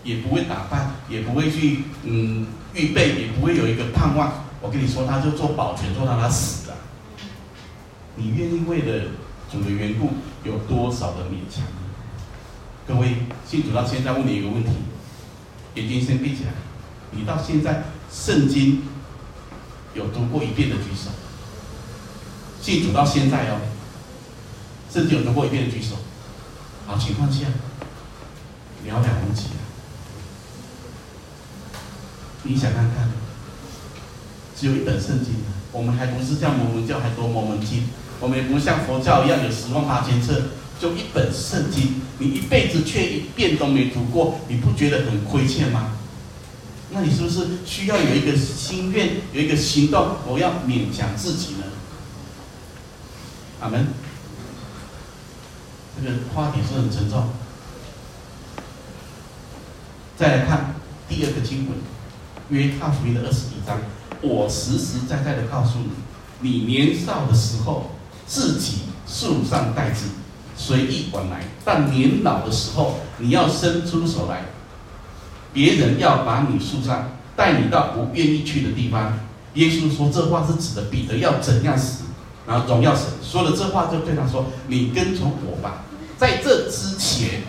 [0.04, 6.78] 也不会打扮，也不会去嗯预备，也不会有一个盼望，我跟你说，他就做保全，做到他死了。
[8.16, 9.10] 你愿意为了？
[9.52, 10.12] 主的缘故
[10.44, 11.64] 有多少的勉强？
[12.88, 13.16] 各位
[13.48, 14.70] 信主到现在，问你一个问题：
[15.74, 16.52] 眼睛先闭起来。
[17.10, 18.84] 你到现在圣经
[19.96, 21.10] 有读过一遍的举手。
[22.62, 23.58] 信主到现在哦，
[24.94, 25.96] 圣经有读过一遍的举手。
[26.90, 27.46] 好情况下，
[28.84, 29.62] 寥寥无几啊。
[32.42, 33.12] 你想看看，
[34.60, 35.36] 只有一本圣经，
[35.72, 37.84] 我们还不是像摩门教还多摩门经。
[38.20, 40.46] 我们也不像佛教一样有十万八千册，
[40.80, 45.92] 就一本圣经，你一辈子却一遍都没读过，你不觉得很亏欠吗？
[46.90, 50.16] 那你是不是需要有一个心愿，有一个行动？
[50.26, 51.66] 我要勉强自己呢？
[53.62, 53.86] 阿门。
[56.04, 57.30] 这个话题是很沉重。
[60.18, 60.76] 再来看
[61.08, 61.78] 第二个经文，
[62.50, 63.78] 约翰福音的二十一章，
[64.22, 67.92] 我实实在在的告诉你，你年少的时候。
[68.32, 70.10] 自己树上带子，
[70.56, 74.44] 随意往来；但年老的时候，你要伸出手来，
[75.52, 79.18] 别人要把你树上，带你到不愿意去的地方。
[79.56, 82.04] 耶稣说这话是指的彼得要怎样死，
[82.46, 83.06] 然后荣耀神。
[83.24, 85.86] 说了这话就对他说：“你跟从我吧。”
[86.20, 87.44] 在这之前，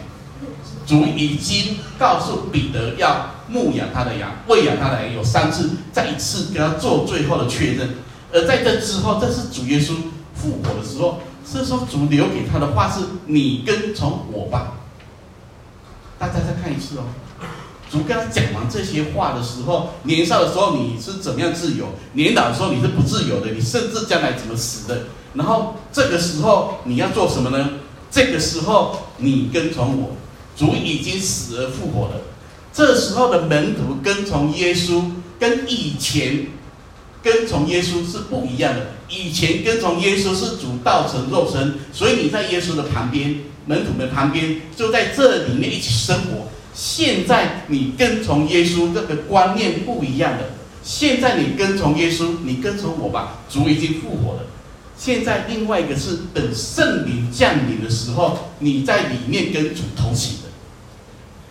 [0.87, 7.96] 主已经告诉彼得要牧养他的羊，喂养他的羊，有三次，再一次跟他做最后的确认。
[8.33, 9.94] 而在这之后，这是主耶稣。
[10.33, 14.72] 复活的时候，是说主留给他的话是：“你跟从我吧。”
[16.18, 17.02] 大家再看一次哦。
[17.90, 21.88] 主跟他讲完这些话的时候，年少的时候你是怎么样自由？
[22.14, 25.02] 年老的时候你是不自由的，你甚至将来怎么死的？
[25.35, 27.68] 然后这个时候你要做什么呢？
[28.11, 30.16] 这个时候你跟从我，
[30.57, 32.23] 主已经死而复活了。
[32.73, 35.03] 这时候的门徒跟从耶稣，
[35.38, 36.46] 跟以前
[37.23, 38.92] 跟从耶稣是不一样的。
[39.09, 46.49] 以前跟从耶稣是主道成肉身，所以你在耶稣的旁边，门徒的旁边，就在这里面一起生活。
[46.73, 50.51] 现在你跟从耶稣，这个观念不一样的。
[50.83, 54.40] 现在你跟从耶稣，你跟从我吧，主已经复活了。
[55.00, 60.48] 现在另外一个是等圣灵降临的时候，你在里面跟主同行的。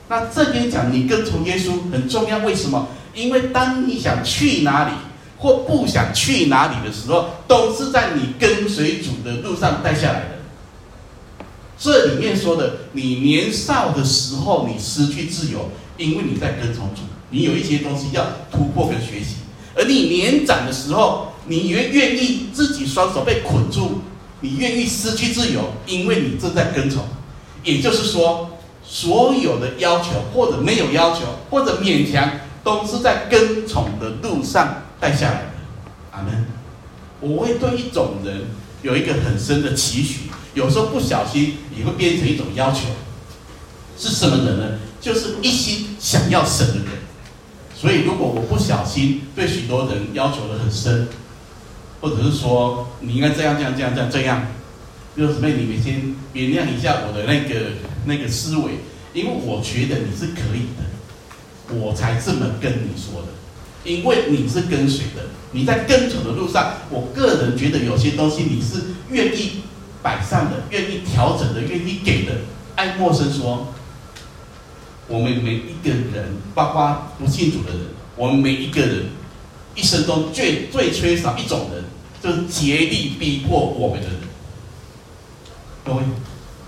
[0.07, 2.87] 那这边讲你跟从耶稣很重要，为什么？
[3.15, 4.91] 因为当你想去哪里，
[5.39, 11.45] 或不想去哪里的时候，都是在你跟随主的路上带下来的。
[11.75, 19.37] 这里面说的，你年少的时候你失去自由，因为你在跟从主，你有一些东西要突破跟学习；
[19.75, 24.01] 而你年长的时候，你愿愿意自己双手被捆住，
[24.41, 27.03] 你愿意失去自由，因为你正在跟从。
[27.63, 28.51] 也就是说，
[28.83, 35.47] 所有的要求或者没有要求或者勉强，都是在跟从的路上带下来的。
[36.11, 36.45] 阿门。
[37.19, 38.43] 我会对一种人
[38.83, 42.81] 有一个很深的期许，有时候不小心也会变成一种要求。
[43.97, 44.79] 是什么人呢？
[45.01, 46.85] 就是一心想要神的人。
[47.75, 51.07] 所以，如果我不小心对许多人要求的很深，
[52.01, 54.47] 或者是说你应该这样这样这样这样这样，
[55.17, 57.71] 就是妹，你们先原谅一下我的那个
[58.05, 58.79] 那个思维，
[59.13, 63.27] 因为我觉得你是可以的，我才这么跟你说的。
[63.85, 69.61] 因为你是跟随的，你在跟从的路上，我个人觉得有些东西你是愿意
[70.03, 72.33] 摆上的，愿意调整的，愿意给的。
[72.75, 73.73] 爱默生说，
[75.07, 79.05] 我们每一个人，包括不信主的人，我们每一个人
[79.79, 81.85] 一生中最最缺少一种人，
[82.21, 84.17] 就是竭力逼迫我们的人。
[85.85, 86.03] 各位，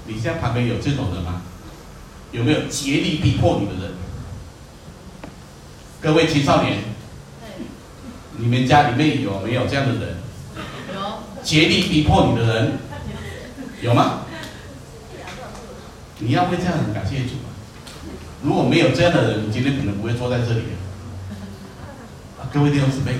[0.07, 1.41] 你现在旁边有这种人吗？
[2.31, 3.91] 有没有竭力逼迫你的人？
[5.99, 6.77] 各位青少年。
[8.37, 10.15] 你们家里面有没有这样的人？
[10.93, 11.43] 有。
[11.43, 12.79] 竭力逼迫你的人，
[13.81, 14.21] 有吗？
[16.19, 17.51] 你要为这样很感谢主啊！
[18.41, 20.61] 如果没有这样的人，你今天可能不会坐在这里。
[22.53, 23.13] 各位弟兄姊妹，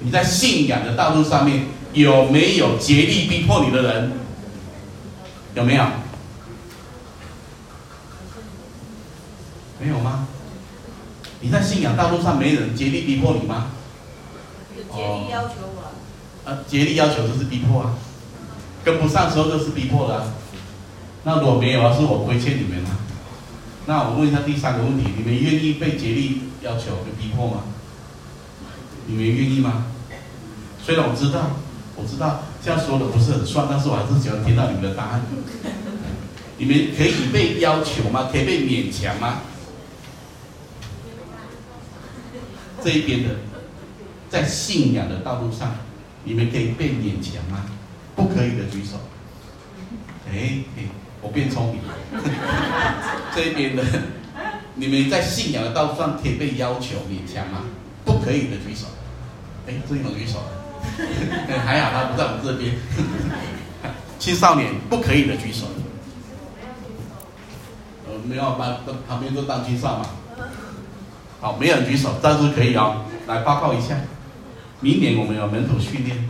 [0.00, 4.12] 你在信仰的道路上面有没有竭力逼迫你的人？
[5.54, 5.84] 有没有？
[9.78, 10.26] 没有吗？
[11.40, 13.66] 你在信仰道路上没人竭力逼迫你吗？
[14.74, 17.94] 竭力要求我，啊，竭力要求就是逼迫啊，
[18.82, 20.32] 跟不上时候就是逼迫了啊。
[21.24, 22.96] 那如果没有啊，是我亏欠你们啊。
[23.84, 27.64] 那我问一下第三个问题：你们愿意被竭力要求、被逼迫吗？
[29.08, 29.86] 你们愿意吗？
[30.84, 31.50] 虽然我知道，
[31.96, 35.22] 我知道这样说的不是很算，但是我还是喜欢听到你们的答案。
[36.58, 38.28] 你们可以被要求吗？
[38.30, 39.40] 可以被勉强吗？
[42.84, 43.30] 这一边的。
[44.28, 45.74] 在信仰的道路上，
[46.24, 47.64] 你们可以被勉强吗？
[48.14, 48.98] 不可以的举手。
[50.30, 50.82] 哎哎，
[51.22, 51.94] 我变聪明了。
[53.34, 53.82] 这边的，
[54.74, 57.64] 你们在信仰的道路上可以被要求勉强吗？
[58.04, 58.86] 不可以的举手。
[59.66, 60.38] 哎，这有举手。
[61.64, 62.74] 还好他不在我们这边。
[64.18, 65.66] 青少年不可以的举手。
[68.06, 70.06] 呃，没有把旁边都当青少嘛。
[71.40, 73.04] 好，没有人举手，但是可以哦。
[73.26, 73.96] 来报告一下。
[74.80, 76.28] 明年我们有门徒训练，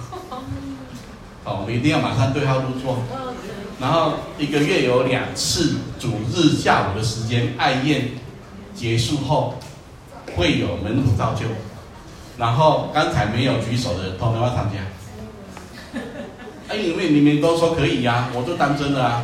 [1.44, 2.98] 好，我们一定要马上对号入座。
[3.80, 8.08] 然后一个月有两次主日下午的时间，爱宴
[8.74, 9.58] 结束后
[10.38, 11.46] 会有门徒造就。
[12.38, 16.00] 然后刚才没有举手的，通通要参加。
[16.70, 19.22] 哎，因为你们都说可以呀、啊，我就当真了啊。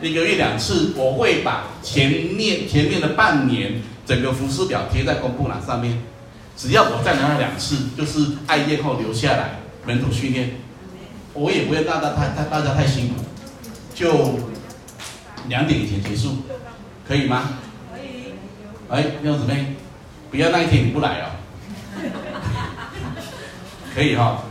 [0.00, 6.00] 一个月两次，我会把前面前面的半年整个服饰表贴在公布栏上面。
[6.56, 10.50] 只要我再来两次，就是爱宴后留下来门徒训练，
[11.32, 13.14] 我也不会让大家太太大家太辛苦，
[13.94, 14.38] 就
[15.48, 16.36] 两点以前结束，
[17.08, 17.58] 可以吗？
[17.92, 18.34] 可以。
[18.88, 19.74] 哎，弟兄姊妹，
[20.30, 21.30] 不要那一天你不来哦。
[23.94, 24.44] 可以哈、哦，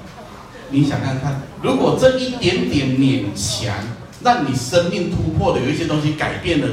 [0.71, 3.75] 你想看看，如果这一点点勉强，
[4.21, 6.67] 让你生命突破的有一些东西改变了，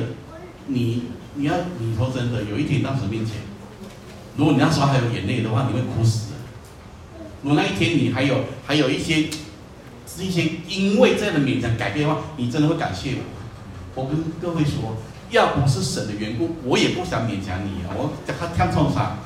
[0.66, 3.36] 你你要你说真的，有一天到神面前。
[4.36, 6.36] 如果你那时候还有眼泪的话，你会哭死的。
[7.42, 9.28] 如果那一天你还有还有一些
[10.06, 14.02] 是一些因为这样的勉强改变的话，你真的会感谢我。
[14.02, 14.96] 我跟各位说，
[15.30, 17.90] 要不是神的缘故，我也不想勉强你啊。
[17.96, 19.16] 我叫他看冲啥，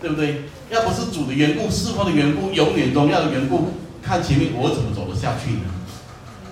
[0.00, 0.44] 对不对？
[0.70, 3.72] 要不是主的缘故，事奉的缘故，永远荣耀的缘故，
[4.02, 5.64] 看前面我怎么走得下去呢？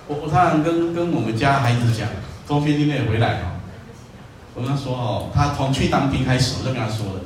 [0.09, 2.09] 我我常常跟跟我们家孩子讲，
[2.47, 3.61] 中学今天也回来哈，
[4.55, 7.21] 我跟他说哦，他从去当兵开始，我就跟他说了。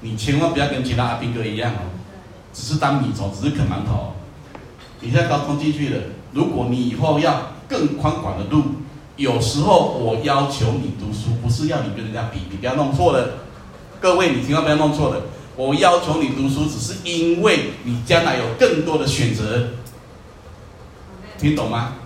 [0.00, 1.88] 你千万不要跟其他阿兵哥一样哦，
[2.52, 4.14] 只是当米虫，只是啃馒头。
[5.00, 8.64] 你在高中进去了，如果你以后要更宽广的路，
[9.20, 13.34] 有时候我要求你读书，不是要你跟人家比，你不要弄错了。
[14.00, 15.20] 各位，你千万不要弄错了。
[15.56, 19.72] 我要求你读书，只是因为你将来有更多的选择。
[21.38, 21.96] 听懂吗？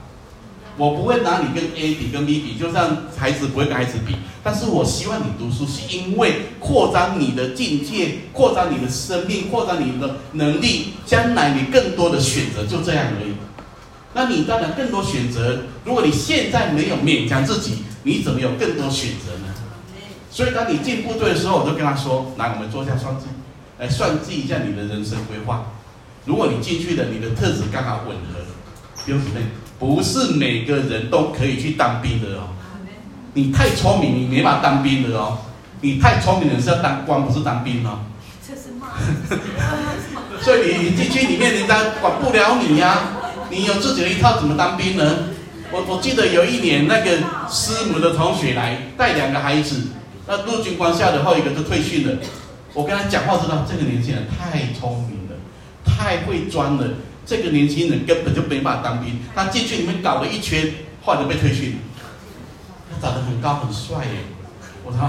[0.77, 4.17] 我不会拿你跟 A 比，跟 B 比，就像孩子不会跟孩子比。
[4.43, 13.35] 但是我希望你读书，是因为扩张你的境界，扩张你的生命，扩张你的能力，将来你更多的选择，就这样而已。
[14.15, 15.65] 那你当然更多选择。
[15.85, 19.53] 如果你现在没有勉强自己，你怎么有更多选择呢？
[20.31, 23.27] 所以当你进部队的时候，我就跟他说：“来，我们坐下算计，
[23.79, 25.67] 来算计一下你的人生规划。
[26.25, 28.41] 如果你进去的，你的特质刚好吻合，
[29.05, 29.43] 弟兄姊妹，
[29.79, 32.49] 不是每个人都可以去当兵的哦。
[33.35, 35.39] 你太聪明，你没法当兵的哦。
[35.81, 38.01] 你太聪明的是要当官，不是当兵哦。
[38.45, 38.89] 这是骂。
[40.41, 43.21] 所以你进去里面，人家管不了你呀、啊。
[43.55, 45.29] 你有自己的一套，怎么当兵呢？
[45.71, 49.81] 我我记得有一年，那个师母的同学来带两个孩子，
[50.27, 52.19] 那陆军官校的后一个就退训了。
[52.73, 55.37] 我跟他讲话，知道这个年轻人太聪明了，
[55.85, 56.95] 太会钻了。
[57.25, 59.21] 这个年轻人根本就没法当兵。
[59.35, 61.79] 他进去里面搞了一圈，后来就被退训了。
[62.91, 64.11] 他长得很高很帅耶。
[64.85, 65.09] 我说，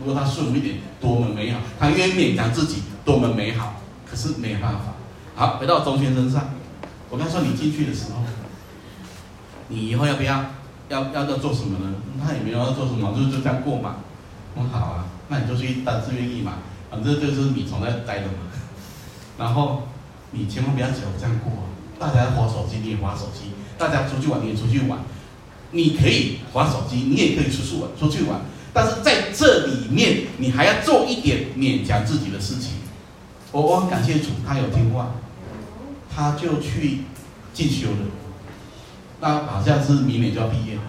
[0.00, 1.60] 如果他顺服一点，多么美好。
[1.78, 3.80] 他愿意勉强自己，多么美好。
[4.10, 4.94] 可是没办法。
[5.34, 6.54] 好，回到钟先生身上。
[7.12, 8.22] 我跟他说，你进去的时候，
[9.68, 10.46] 你以后要不要
[10.88, 11.94] 要要要做什么呢？
[12.24, 13.96] 他也没有要做什么，就就这样过嘛。
[14.54, 16.54] 我说好啊，那你就去当志愿役嘛。
[16.90, 18.48] 反正就是你从那待着嘛，
[19.38, 19.88] 然后
[20.30, 21.52] 你千万不要只有这样过，
[21.98, 25.00] 大家划手机你也划手机，大家出去玩你也出去玩，
[25.72, 28.40] 你可以划手机，你也可以出去玩出去玩，
[28.72, 32.72] 但是在这里面你还要做一点勉强自己的事情。
[33.52, 35.12] 我我很感谢主，他有听话，
[36.14, 36.98] 他就去
[37.52, 37.96] 进修了，
[39.20, 40.82] 那好像是明年就要毕业了，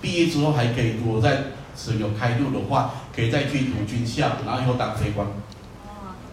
[0.00, 1.42] 毕业之后还可以，如果在
[1.76, 2.92] 是有开路的话。
[3.18, 5.26] 可以再去读军校，然后以后当飞官。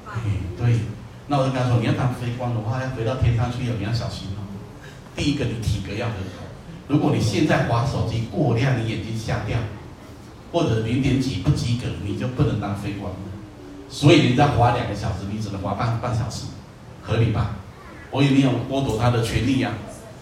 [0.06, 0.22] 哎，
[0.56, 0.82] 对，
[1.26, 4.46] 那我就跟他说，你要当飞官的话，要回到天上去，你要小心哦。
[5.16, 6.46] 第一个，你体格要很好。
[6.88, 9.58] 如果你现在划手机过量，你眼睛瞎掉，
[10.52, 13.18] 或者零点几不及格，你就不能当飞官了。
[13.90, 16.46] 所以你再划两个小时，你只能划半半小时，
[17.02, 17.56] 合理吧？
[18.16, 19.76] 我也没有剥夺他的权利呀、啊。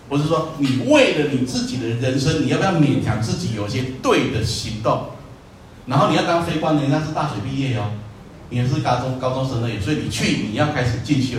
[0.10, 5.10] 我是说，你为了你自己的人生，你要不要勉强自己有些对的行动？
[5.86, 7.92] 然后你要当非官的，人家是大学毕业哦，
[8.50, 11.38] 你也是高中高中生而已，所以你去你要开始进修。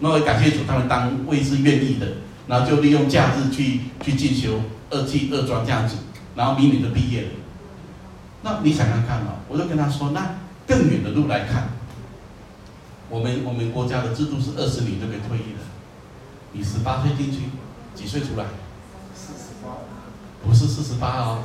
[0.00, 2.06] 那我感谢主，他们单位是愿意的，
[2.48, 5.96] 然后就利用假日去去进修二技二专这样子，
[6.36, 7.28] 然后明年就毕业了。
[8.42, 10.34] 那你想想看哦，我就跟他说，那
[10.66, 11.70] 更远的路来看，
[13.08, 15.63] 我们我们国家的制度是二十年就可以退役的，
[16.54, 17.50] 你十八岁进去，
[17.94, 18.44] 几岁出来？
[19.14, 19.70] 四十八
[20.42, 21.42] 不是四十八哦，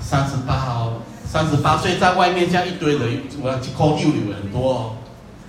[0.00, 1.02] 三十八哦。
[1.24, 4.96] 三十八岁在外面这样一堆人，我要去 call 六六很多哦。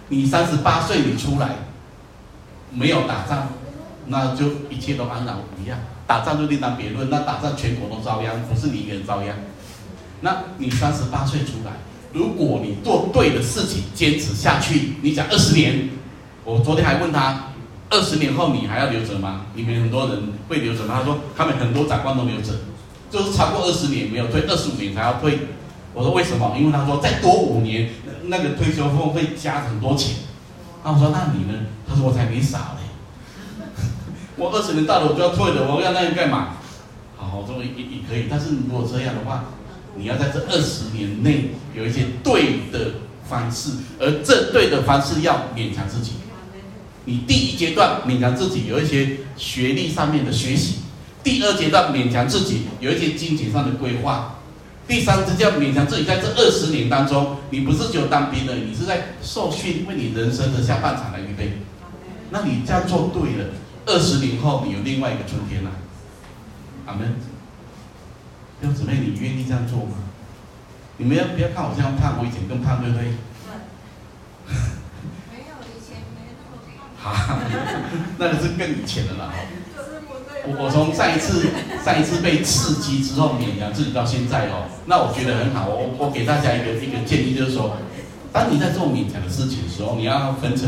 [0.09, 1.55] 你三十八岁你出来，
[2.71, 3.47] 没有打仗，
[4.05, 5.79] 那就一切都安然无恙。
[6.05, 9.33] 打仗就另当别论，那打仗全国都遭殃，不是你一个人遭殃。
[10.19, 11.71] 那你三十八岁出来，
[12.13, 15.89] 如果你做对的事情，坚持下去，你讲二十年，
[16.43, 17.50] 我昨天还问他，
[17.91, 19.41] 二十年后你还要留着吗？
[19.53, 20.95] 里面很多人会留着吗？
[20.99, 22.53] 他说他们很多长官都留着，
[23.11, 25.39] 就是超过二十年没有退，二十五年才要退。
[25.93, 26.55] 我说为什么？
[26.57, 27.89] 因为他说再多五年，
[28.27, 30.15] 那个退休俸会加很多钱。
[30.83, 31.59] 那我说那你呢？
[31.87, 33.65] 他说我才没傻嘞，
[34.37, 36.55] 我二十年到了我就要退了，我要那个干嘛？
[37.17, 39.43] 好，我说也也可以，但是如果这样的话，
[39.95, 42.93] 你要在这二十年内有一些对的
[43.27, 46.13] 方式，而这对的方式要勉强自己。
[47.05, 50.81] 你第一阶段勉强自己有一些学历上面的学习，
[51.23, 54.37] 第二阶段勉强自己有一些金钱上的规划。
[54.87, 61.59] 第三，这叫勉强自己，在这二十年当中，你不是只有当兵的，你是在受训，为你人生的下半场来预备。
[62.29, 63.49] 那你这样做对了，
[63.85, 65.71] 二十年后你有另外一个春天了。
[66.85, 67.15] 阿门。
[68.59, 69.95] 弟兄姊妹，你愿意这样做吗？
[70.97, 72.17] 你们要不要看我这样胖？
[72.19, 73.05] 我以前更胖，对不对？
[75.31, 76.35] 没有以前没
[77.03, 77.13] 那么胖。
[77.13, 77.39] 好，
[78.17, 79.33] 那个是更以前的了。
[80.43, 81.49] 我我从上一次
[81.85, 85.67] 上一次被刺激之后勉强自己到现在哦，那我觉得很好。
[85.69, 87.77] 我我给大家一个一个建议，就是说，
[88.33, 90.67] 当你在做勉强的事情的时候，你要分成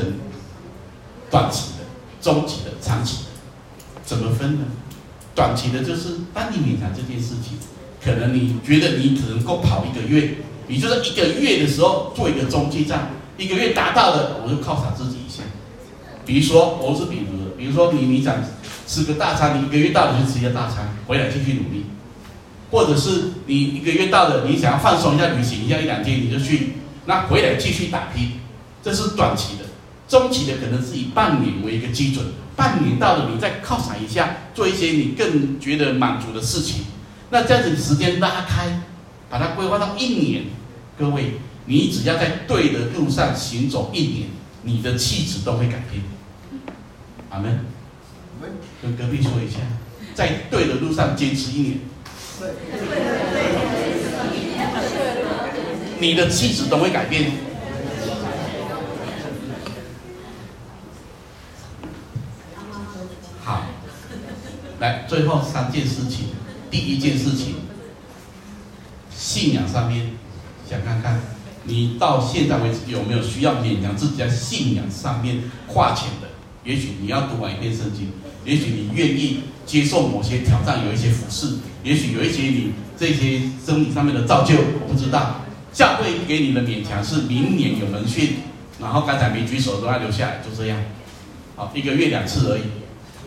[1.32, 1.86] 短期的、
[2.22, 3.30] 中期的、长期的。
[4.06, 4.66] 怎么分呢？
[5.34, 7.58] 短期的就是当你勉强这件事情，
[8.04, 10.36] 可能你觉得你只能够跑一个月，
[10.68, 15.23] 你就是一个月的时候做一个中继站，一个月达到了，我就犒赏自己。
[16.26, 18.38] 比如说，我是比如，比如说你你想。
[18.86, 21.86] 吃个大餐，你一个月到了就吃一个大餐，回来继续努力；
[22.70, 26.74] 或者是你一个月到了，你想要放松一下、旅行一下一两天，你就去，
[27.06, 28.34] 那回来继续打拼。
[28.84, 29.64] 这是短期的，
[30.10, 32.26] 中期的可能是以半年为一个基准，
[32.58, 36.84] 半年到了，你再犒赏一下，做一些你更觉得满足的事情。
[37.30, 38.82] 那这样子时间拉开，
[39.30, 40.44] 把它规划到一年，
[41.00, 44.28] 各位，你只要在对的路上行走一年，
[44.64, 46.04] 你的气质都会改变。
[47.30, 47.66] 阿门。
[48.82, 49.60] 跟隔壁说一下，
[50.14, 51.80] 在对的路上坚持一年。
[56.00, 57.32] 你的气质都会改变。
[63.42, 63.68] 好，
[64.80, 66.28] 来，最后三件事情。
[66.70, 67.56] 第一件事情，
[69.10, 70.18] 信仰上面，
[70.70, 71.22] 想看看
[71.66, 76.28] 你到现在为止有没有需要勉强自己在信仰上面跨前的？
[76.64, 78.10] 也许你要读完一篇圣经，
[78.46, 85.42] 也许你愿意接受某些挑战，有一些服侍，也许有一些你这些生理上面的造就，我不知道。
[85.74, 88.36] 教会给你的勉强是明年有门训，
[88.80, 90.80] 然后刚才没举手都要留下来，就这样。
[91.56, 92.62] 好，一个月两次而已。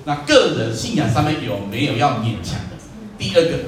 [0.04, 2.76] 那个人信仰上面有没有要勉强的？
[3.18, 3.64] 第二个，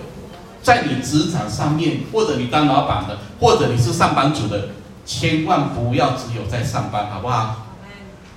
[0.69, 4.69] 在你职场上面，或者你当老板的，或者你是上班族的，
[5.07, 7.69] 千万不要只有在上班，好不好？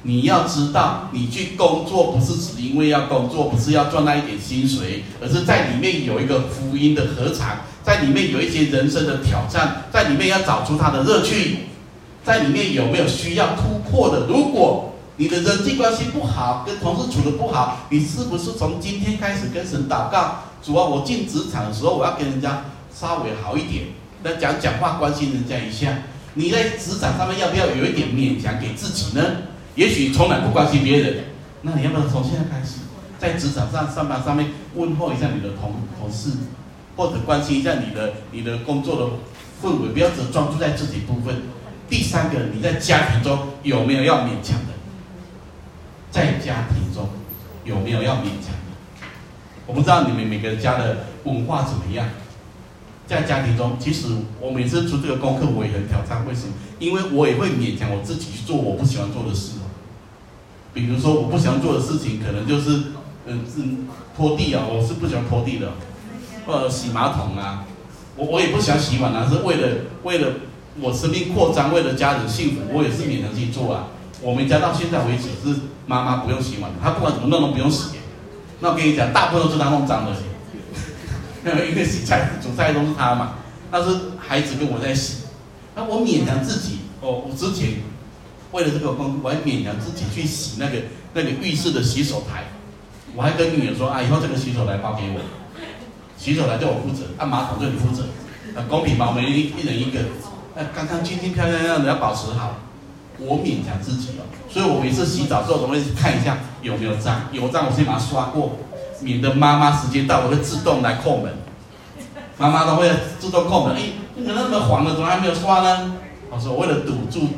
[0.03, 11.57] 你要知道，你去工作不是只因为要工作，不是要赚那一点薪水，而是在里面有一个福音的合场，在里面有一些人生的挑战，在里面要找出它的乐趣，
[12.23, 14.27] 在里面有没有需要突破的？
[14.27, 14.90] 如果
[15.21, 20.37] 你的人际关系不好，跟同事处得不好，你是不是从今天开始跟神祷告？
[20.63, 23.83] 主啊，我进职场的时候，我要跟人家稍微好一点，
[24.23, 25.95] 那讲讲话，关心人家一下。
[26.33, 29.23] 你在职场上面要不要有一点勉强给自己呢？
[29.75, 31.25] 也许从来不关心别人，
[31.61, 32.77] 那你要不要从现在开始，
[33.19, 36.31] 在职场上上班上面问候一下你的同同事，
[36.97, 39.03] 或者关心一下你的你的工作的
[39.61, 41.43] 氛围，不要只专注在自己部分。
[41.87, 44.80] 第三个，你在家庭中有没有要勉强的？
[46.11, 47.09] 在家庭中
[47.65, 49.07] 有没有要勉强的？
[49.65, 52.05] 我不知道你们每个家的文化怎么样。
[53.07, 54.07] 在家庭中，其实
[54.39, 56.25] 我每次出这个功课，我也很挑战。
[56.25, 56.53] 为什么？
[56.79, 59.53] 因为我也会勉强我自己去做我不喜欢做的事。
[60.73, 62.83] 比如说，我不喜欢做的事情，可能就是，
[63.25, 63.61] 嗯，是
[64.15, 65.73] 拖地啊，我是不喜欢拖地的，
[66.45, 67.65] 或者洗马桶啊，
[68.15, 69.67] 我我也不喜欢洗碗啊，是为了
[70.03, 70.29] 为了
[70.79, 73.87] 我生命扩张，为了家人幸福，我也是勉强去做啊。
[74.21, 77.97] 我们家到现在为止是妈妈不用洗碗，她不管怎么弄都不用洗。
[78.59, 80.11] 那我跟你讲，大部分都是她弄脏的。
[81.43, 83.33] 因为洗菜煮菜都是她嘛，
[83.71, 85.23] 那是孩子跟我在洗，
[85.75, 87.81] 那我勉强自己哦，我之前。
[88.51, 90.77] 为了这个工，我还勉强自己去洗那个
[91.13, 92.43] 那个浴室的洗手台，
[93.15, 95.21] 我还跟女儿说啊，以后这个洗手台包给我，
[96.17, 98.03] 洗手台就我负责，按、啊、马桶就你负责，
[98.53, 100.01] 啊，公平嘛，我们一一人一个，
[100.53, 102.57] 那，干干净净、漂漂亮亮的要保持好，
[103.25, 108.57] 我勉强自己哦，所以我每次洗澡之后都会看一下有没有脏，有脏我先把它刷过，
[109.01, 111.33] 免得妈妈时间到我会自动来扣门，
[112.37, 113.81] 妈妈都会自动扣门，哎，
[114.15, 115.93] 你怎么那么黄了，怎么还没有刷呢？
[116.29, 117.29] 我说为了堵住。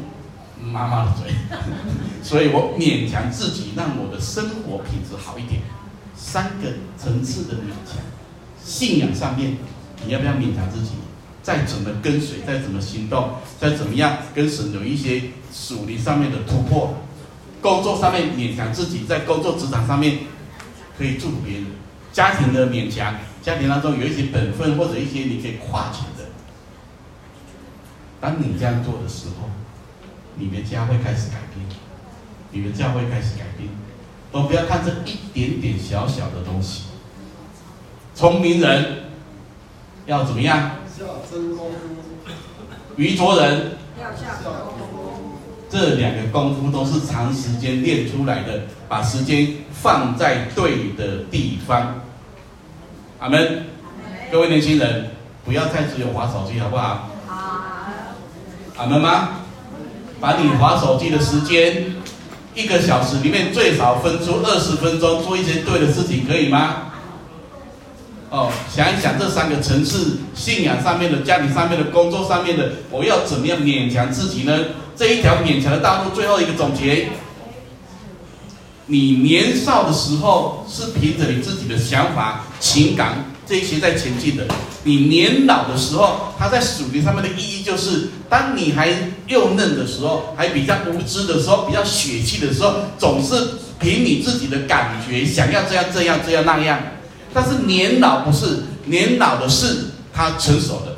[0.65, 1.29] 妈妈的嘴，
[2.23, 5.59] 所以我勉强自己，让我的生活品质好一点。
[6.15, 7.97] 三个层次的勉强，
[8.63, 9.57] 信仰上面，
[10.05, 10.91] 你要不要勉强自己？
[11.43, 15.21] 再怎么跟随，再怎么行动，再怎么样跟神有一些
[15.53, 16.95] 属灵上面的突破。
[17.61, 20.19] 工作上面勉强自己，在工作职场上面
[20.97, 21.65] 可以祝福别人。
[22.11, 23.13] 家庭的勉强，
[23.43, 26.31] 家庭当中有一些本分或者一些你可以跨前的。
[28.19, 29.49] 当你这样做的时候。
[30.35, 31.63] 你的家会开始改变，
[32.49, 33.69] 你的家会开始改变，
[34.31, 36.85] 都不要看这一点点小小的东西。
[38.15, 39.03] 聪明人
[40.07, 40.71] 要怎么样？
[40.97, 42.31] 下真功夫。
[42.95, 43.71] 愚拙人。
[45.69, 51.95] 这两个功夫都是长时间练出来的，把时间放在对的地方。
[53.19, 53.65] 阿门。
[54.31, 55.09] 各位年轻人，
[55.43, 57.09] 不要再只有划手机，好不好？
[57.27, 57.35] 好。
[58.77, 59.29] 阿门吗？
[60.19, 61.85] 把你划手机的时间，
[62.53, 66.92] 一个小时里面最少分出二十分钟做一些对的事情，可以吗？
[68.33, 74.57] 哦，想一想这三个层次：信仰上面的、家庭上面的、工作上面的，我要怎么样勉强自己呢？
[74.97, 77.09] 这一条勉强的道路，最后一个总结：
[78.87, 83.23] 你年少的时候是凭着你自己的想法、情感。
[83.45, 84.47] 这些在前进的，
[84.83, 88.89] 你年老的时候，它在属灵上面的意义就是，当你还
[89.27, 93.35] 幼嫩的时候，还比较无知的时候，比较血气的时候，总是
[93.79, 96.79] 凭你自己的感觉，想要这样这样这样那样。
[97.33, 100.97] 但是年老不是，年老的是他成熟的，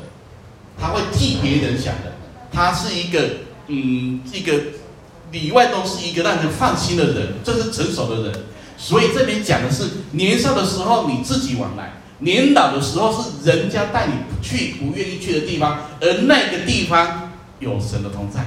[0.78, 2.12] 他会替别人想的，
[2.52, 3.20] 他是一个
[3.68, 4.52] 嗯，一个
[5.32, 8.40] 里外都是一个让人放心的人，这是成熟的人。
[8.78, 11.94] 所以这边讲的是年少的时候你自己往来。
[12.18, 14.12] 年老的时候是人家带你
[14.42, 18.42] 去不愿意去的地方，而那个地方有神的同在，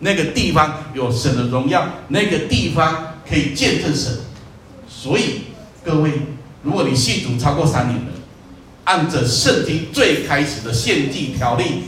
[0.00, 4.12] 那个地方有神的荣耀，那个地方可以见证神。
[4.88, 5.42] 所以
[5.84, 6.12] 各位，
[6.66, 8.10] 如果你信主超过三年了，
[8.82, 11.84] 按着圣经最开始的献祭条例，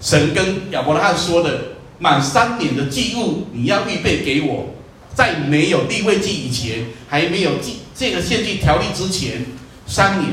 [0.00, 4.70] 神跟亚伯拉罕说的，满三年的祭物你要预备给我，
[5.14, 9.44] 在没有利未记以前，还没有祭这个献祭条例之前。
[9.86, 10.32] 三年，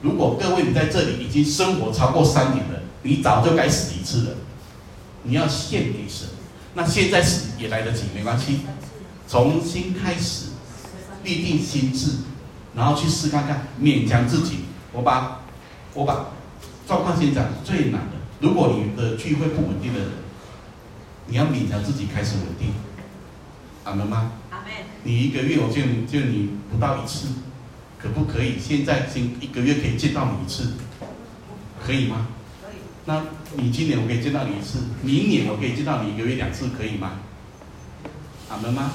[0.00, 4.30] 如果各位你在这里已经生活超过三年了，你早就该死一次了。
[5.24, 6.28] 你要献给神，
[6.72, 8.60] 那现在死也来得及，没关系，
[9.28, 10.46] 重新开始，
[11.22, 12.08] 立定心志，
[12.76, 14.64] 然后去试看看，勉强自己。
[14.92, 15.40] 我把，
[15.92, 16.26] 我把
[16.86, 18.12] 状况先讲最难的。
[18.40, 20.08] 如果你的聚会不稳定的人，
[21.26, 22.74] 你要勉强自己开始稳定。
[23.84, 24.32] 阿门吗？
[24.50, 24.68] 阿门。
[25.02, 27.28] 你一个月我见你见你不到一次，
[27.98, 28.58] 可不可以？
[28.58, 30.74] 现在先一个月可以见到你一次，
[31.84, 32.28] 可以吗？
[32.62, 32.76] 可以。
[33.06, 33.22] 那
[33.56, 37.12] 你今年我可以见到你一次，明年我可以见到你一个月两次，可以吗？
[38.48, 38.92] 阿门吗？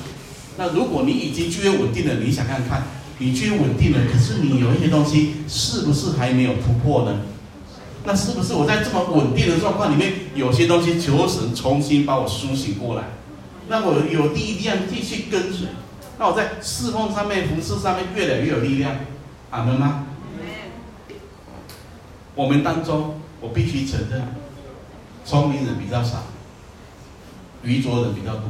[0.58, 2.84] 那如果你已经聚会稳定了，你想看看，
[3.20, 7.22] 你去稳定了，可是你有一些东西是不是还没有突破呢？
[8.06, 13.04] 那是不是我在这么稳定的状况里面，有些东西求神重新把我苏醒过来？
[13.68, 15.68] 那我有力量继续跟随，
[16.18, 18.96] 那我在侍奉上面、服侍上面越来越有力量，
[19.52, 20.06] 阿门吗？
[22.36, 24.34] 我们当中，我必须承认，
[25.26, 26.24] 聪明人比较少，
[27.64, 28.44] 愚拙人比较多。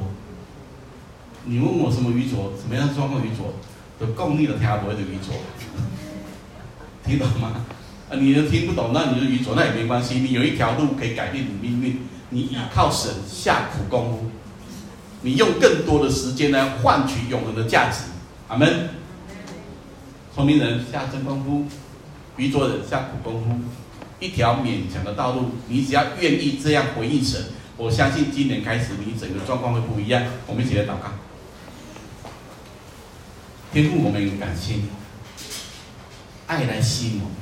[1.46, 2.54] 你问我什么愚拙？
[2.62, 3.56] 什么样的状况愚拙？
[4.00, 5.36] 有功利的听不会的愚拙，
[7.06, 7.66] 听懂吗？
[8.10, 10.16] 啊，你都听不懂，那你就愚拙，那也没关系。
[10.20, 14.32] 你有一条路可以改变你命运，你依靠神下苦功夫。
[15.22, 18.06] 你用更多的时间来换取永恒的价值，
[18.48, 18.90] 阿门。
[20.34, 21.66] 聪明人下真功夫，
[22.38, 23.50] 愚拙人下苦功夫，
[24.22, 25.52] 一条勉强的道路。
[25.68, 27.42] 你只要愿意这样回应神，
[27.76, 30.24] 我相信今年开始你整个状况会不一样。
[30.48, 31.12] 我们一起来祷告。
[33.72, 34.86] 天父，我们感谢你，
[36.48, 37.36] 爱来吸引我们，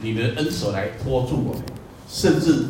[0.00, 1.62] 你的恩手来托住我们，
[2.08, 2.68] 甚至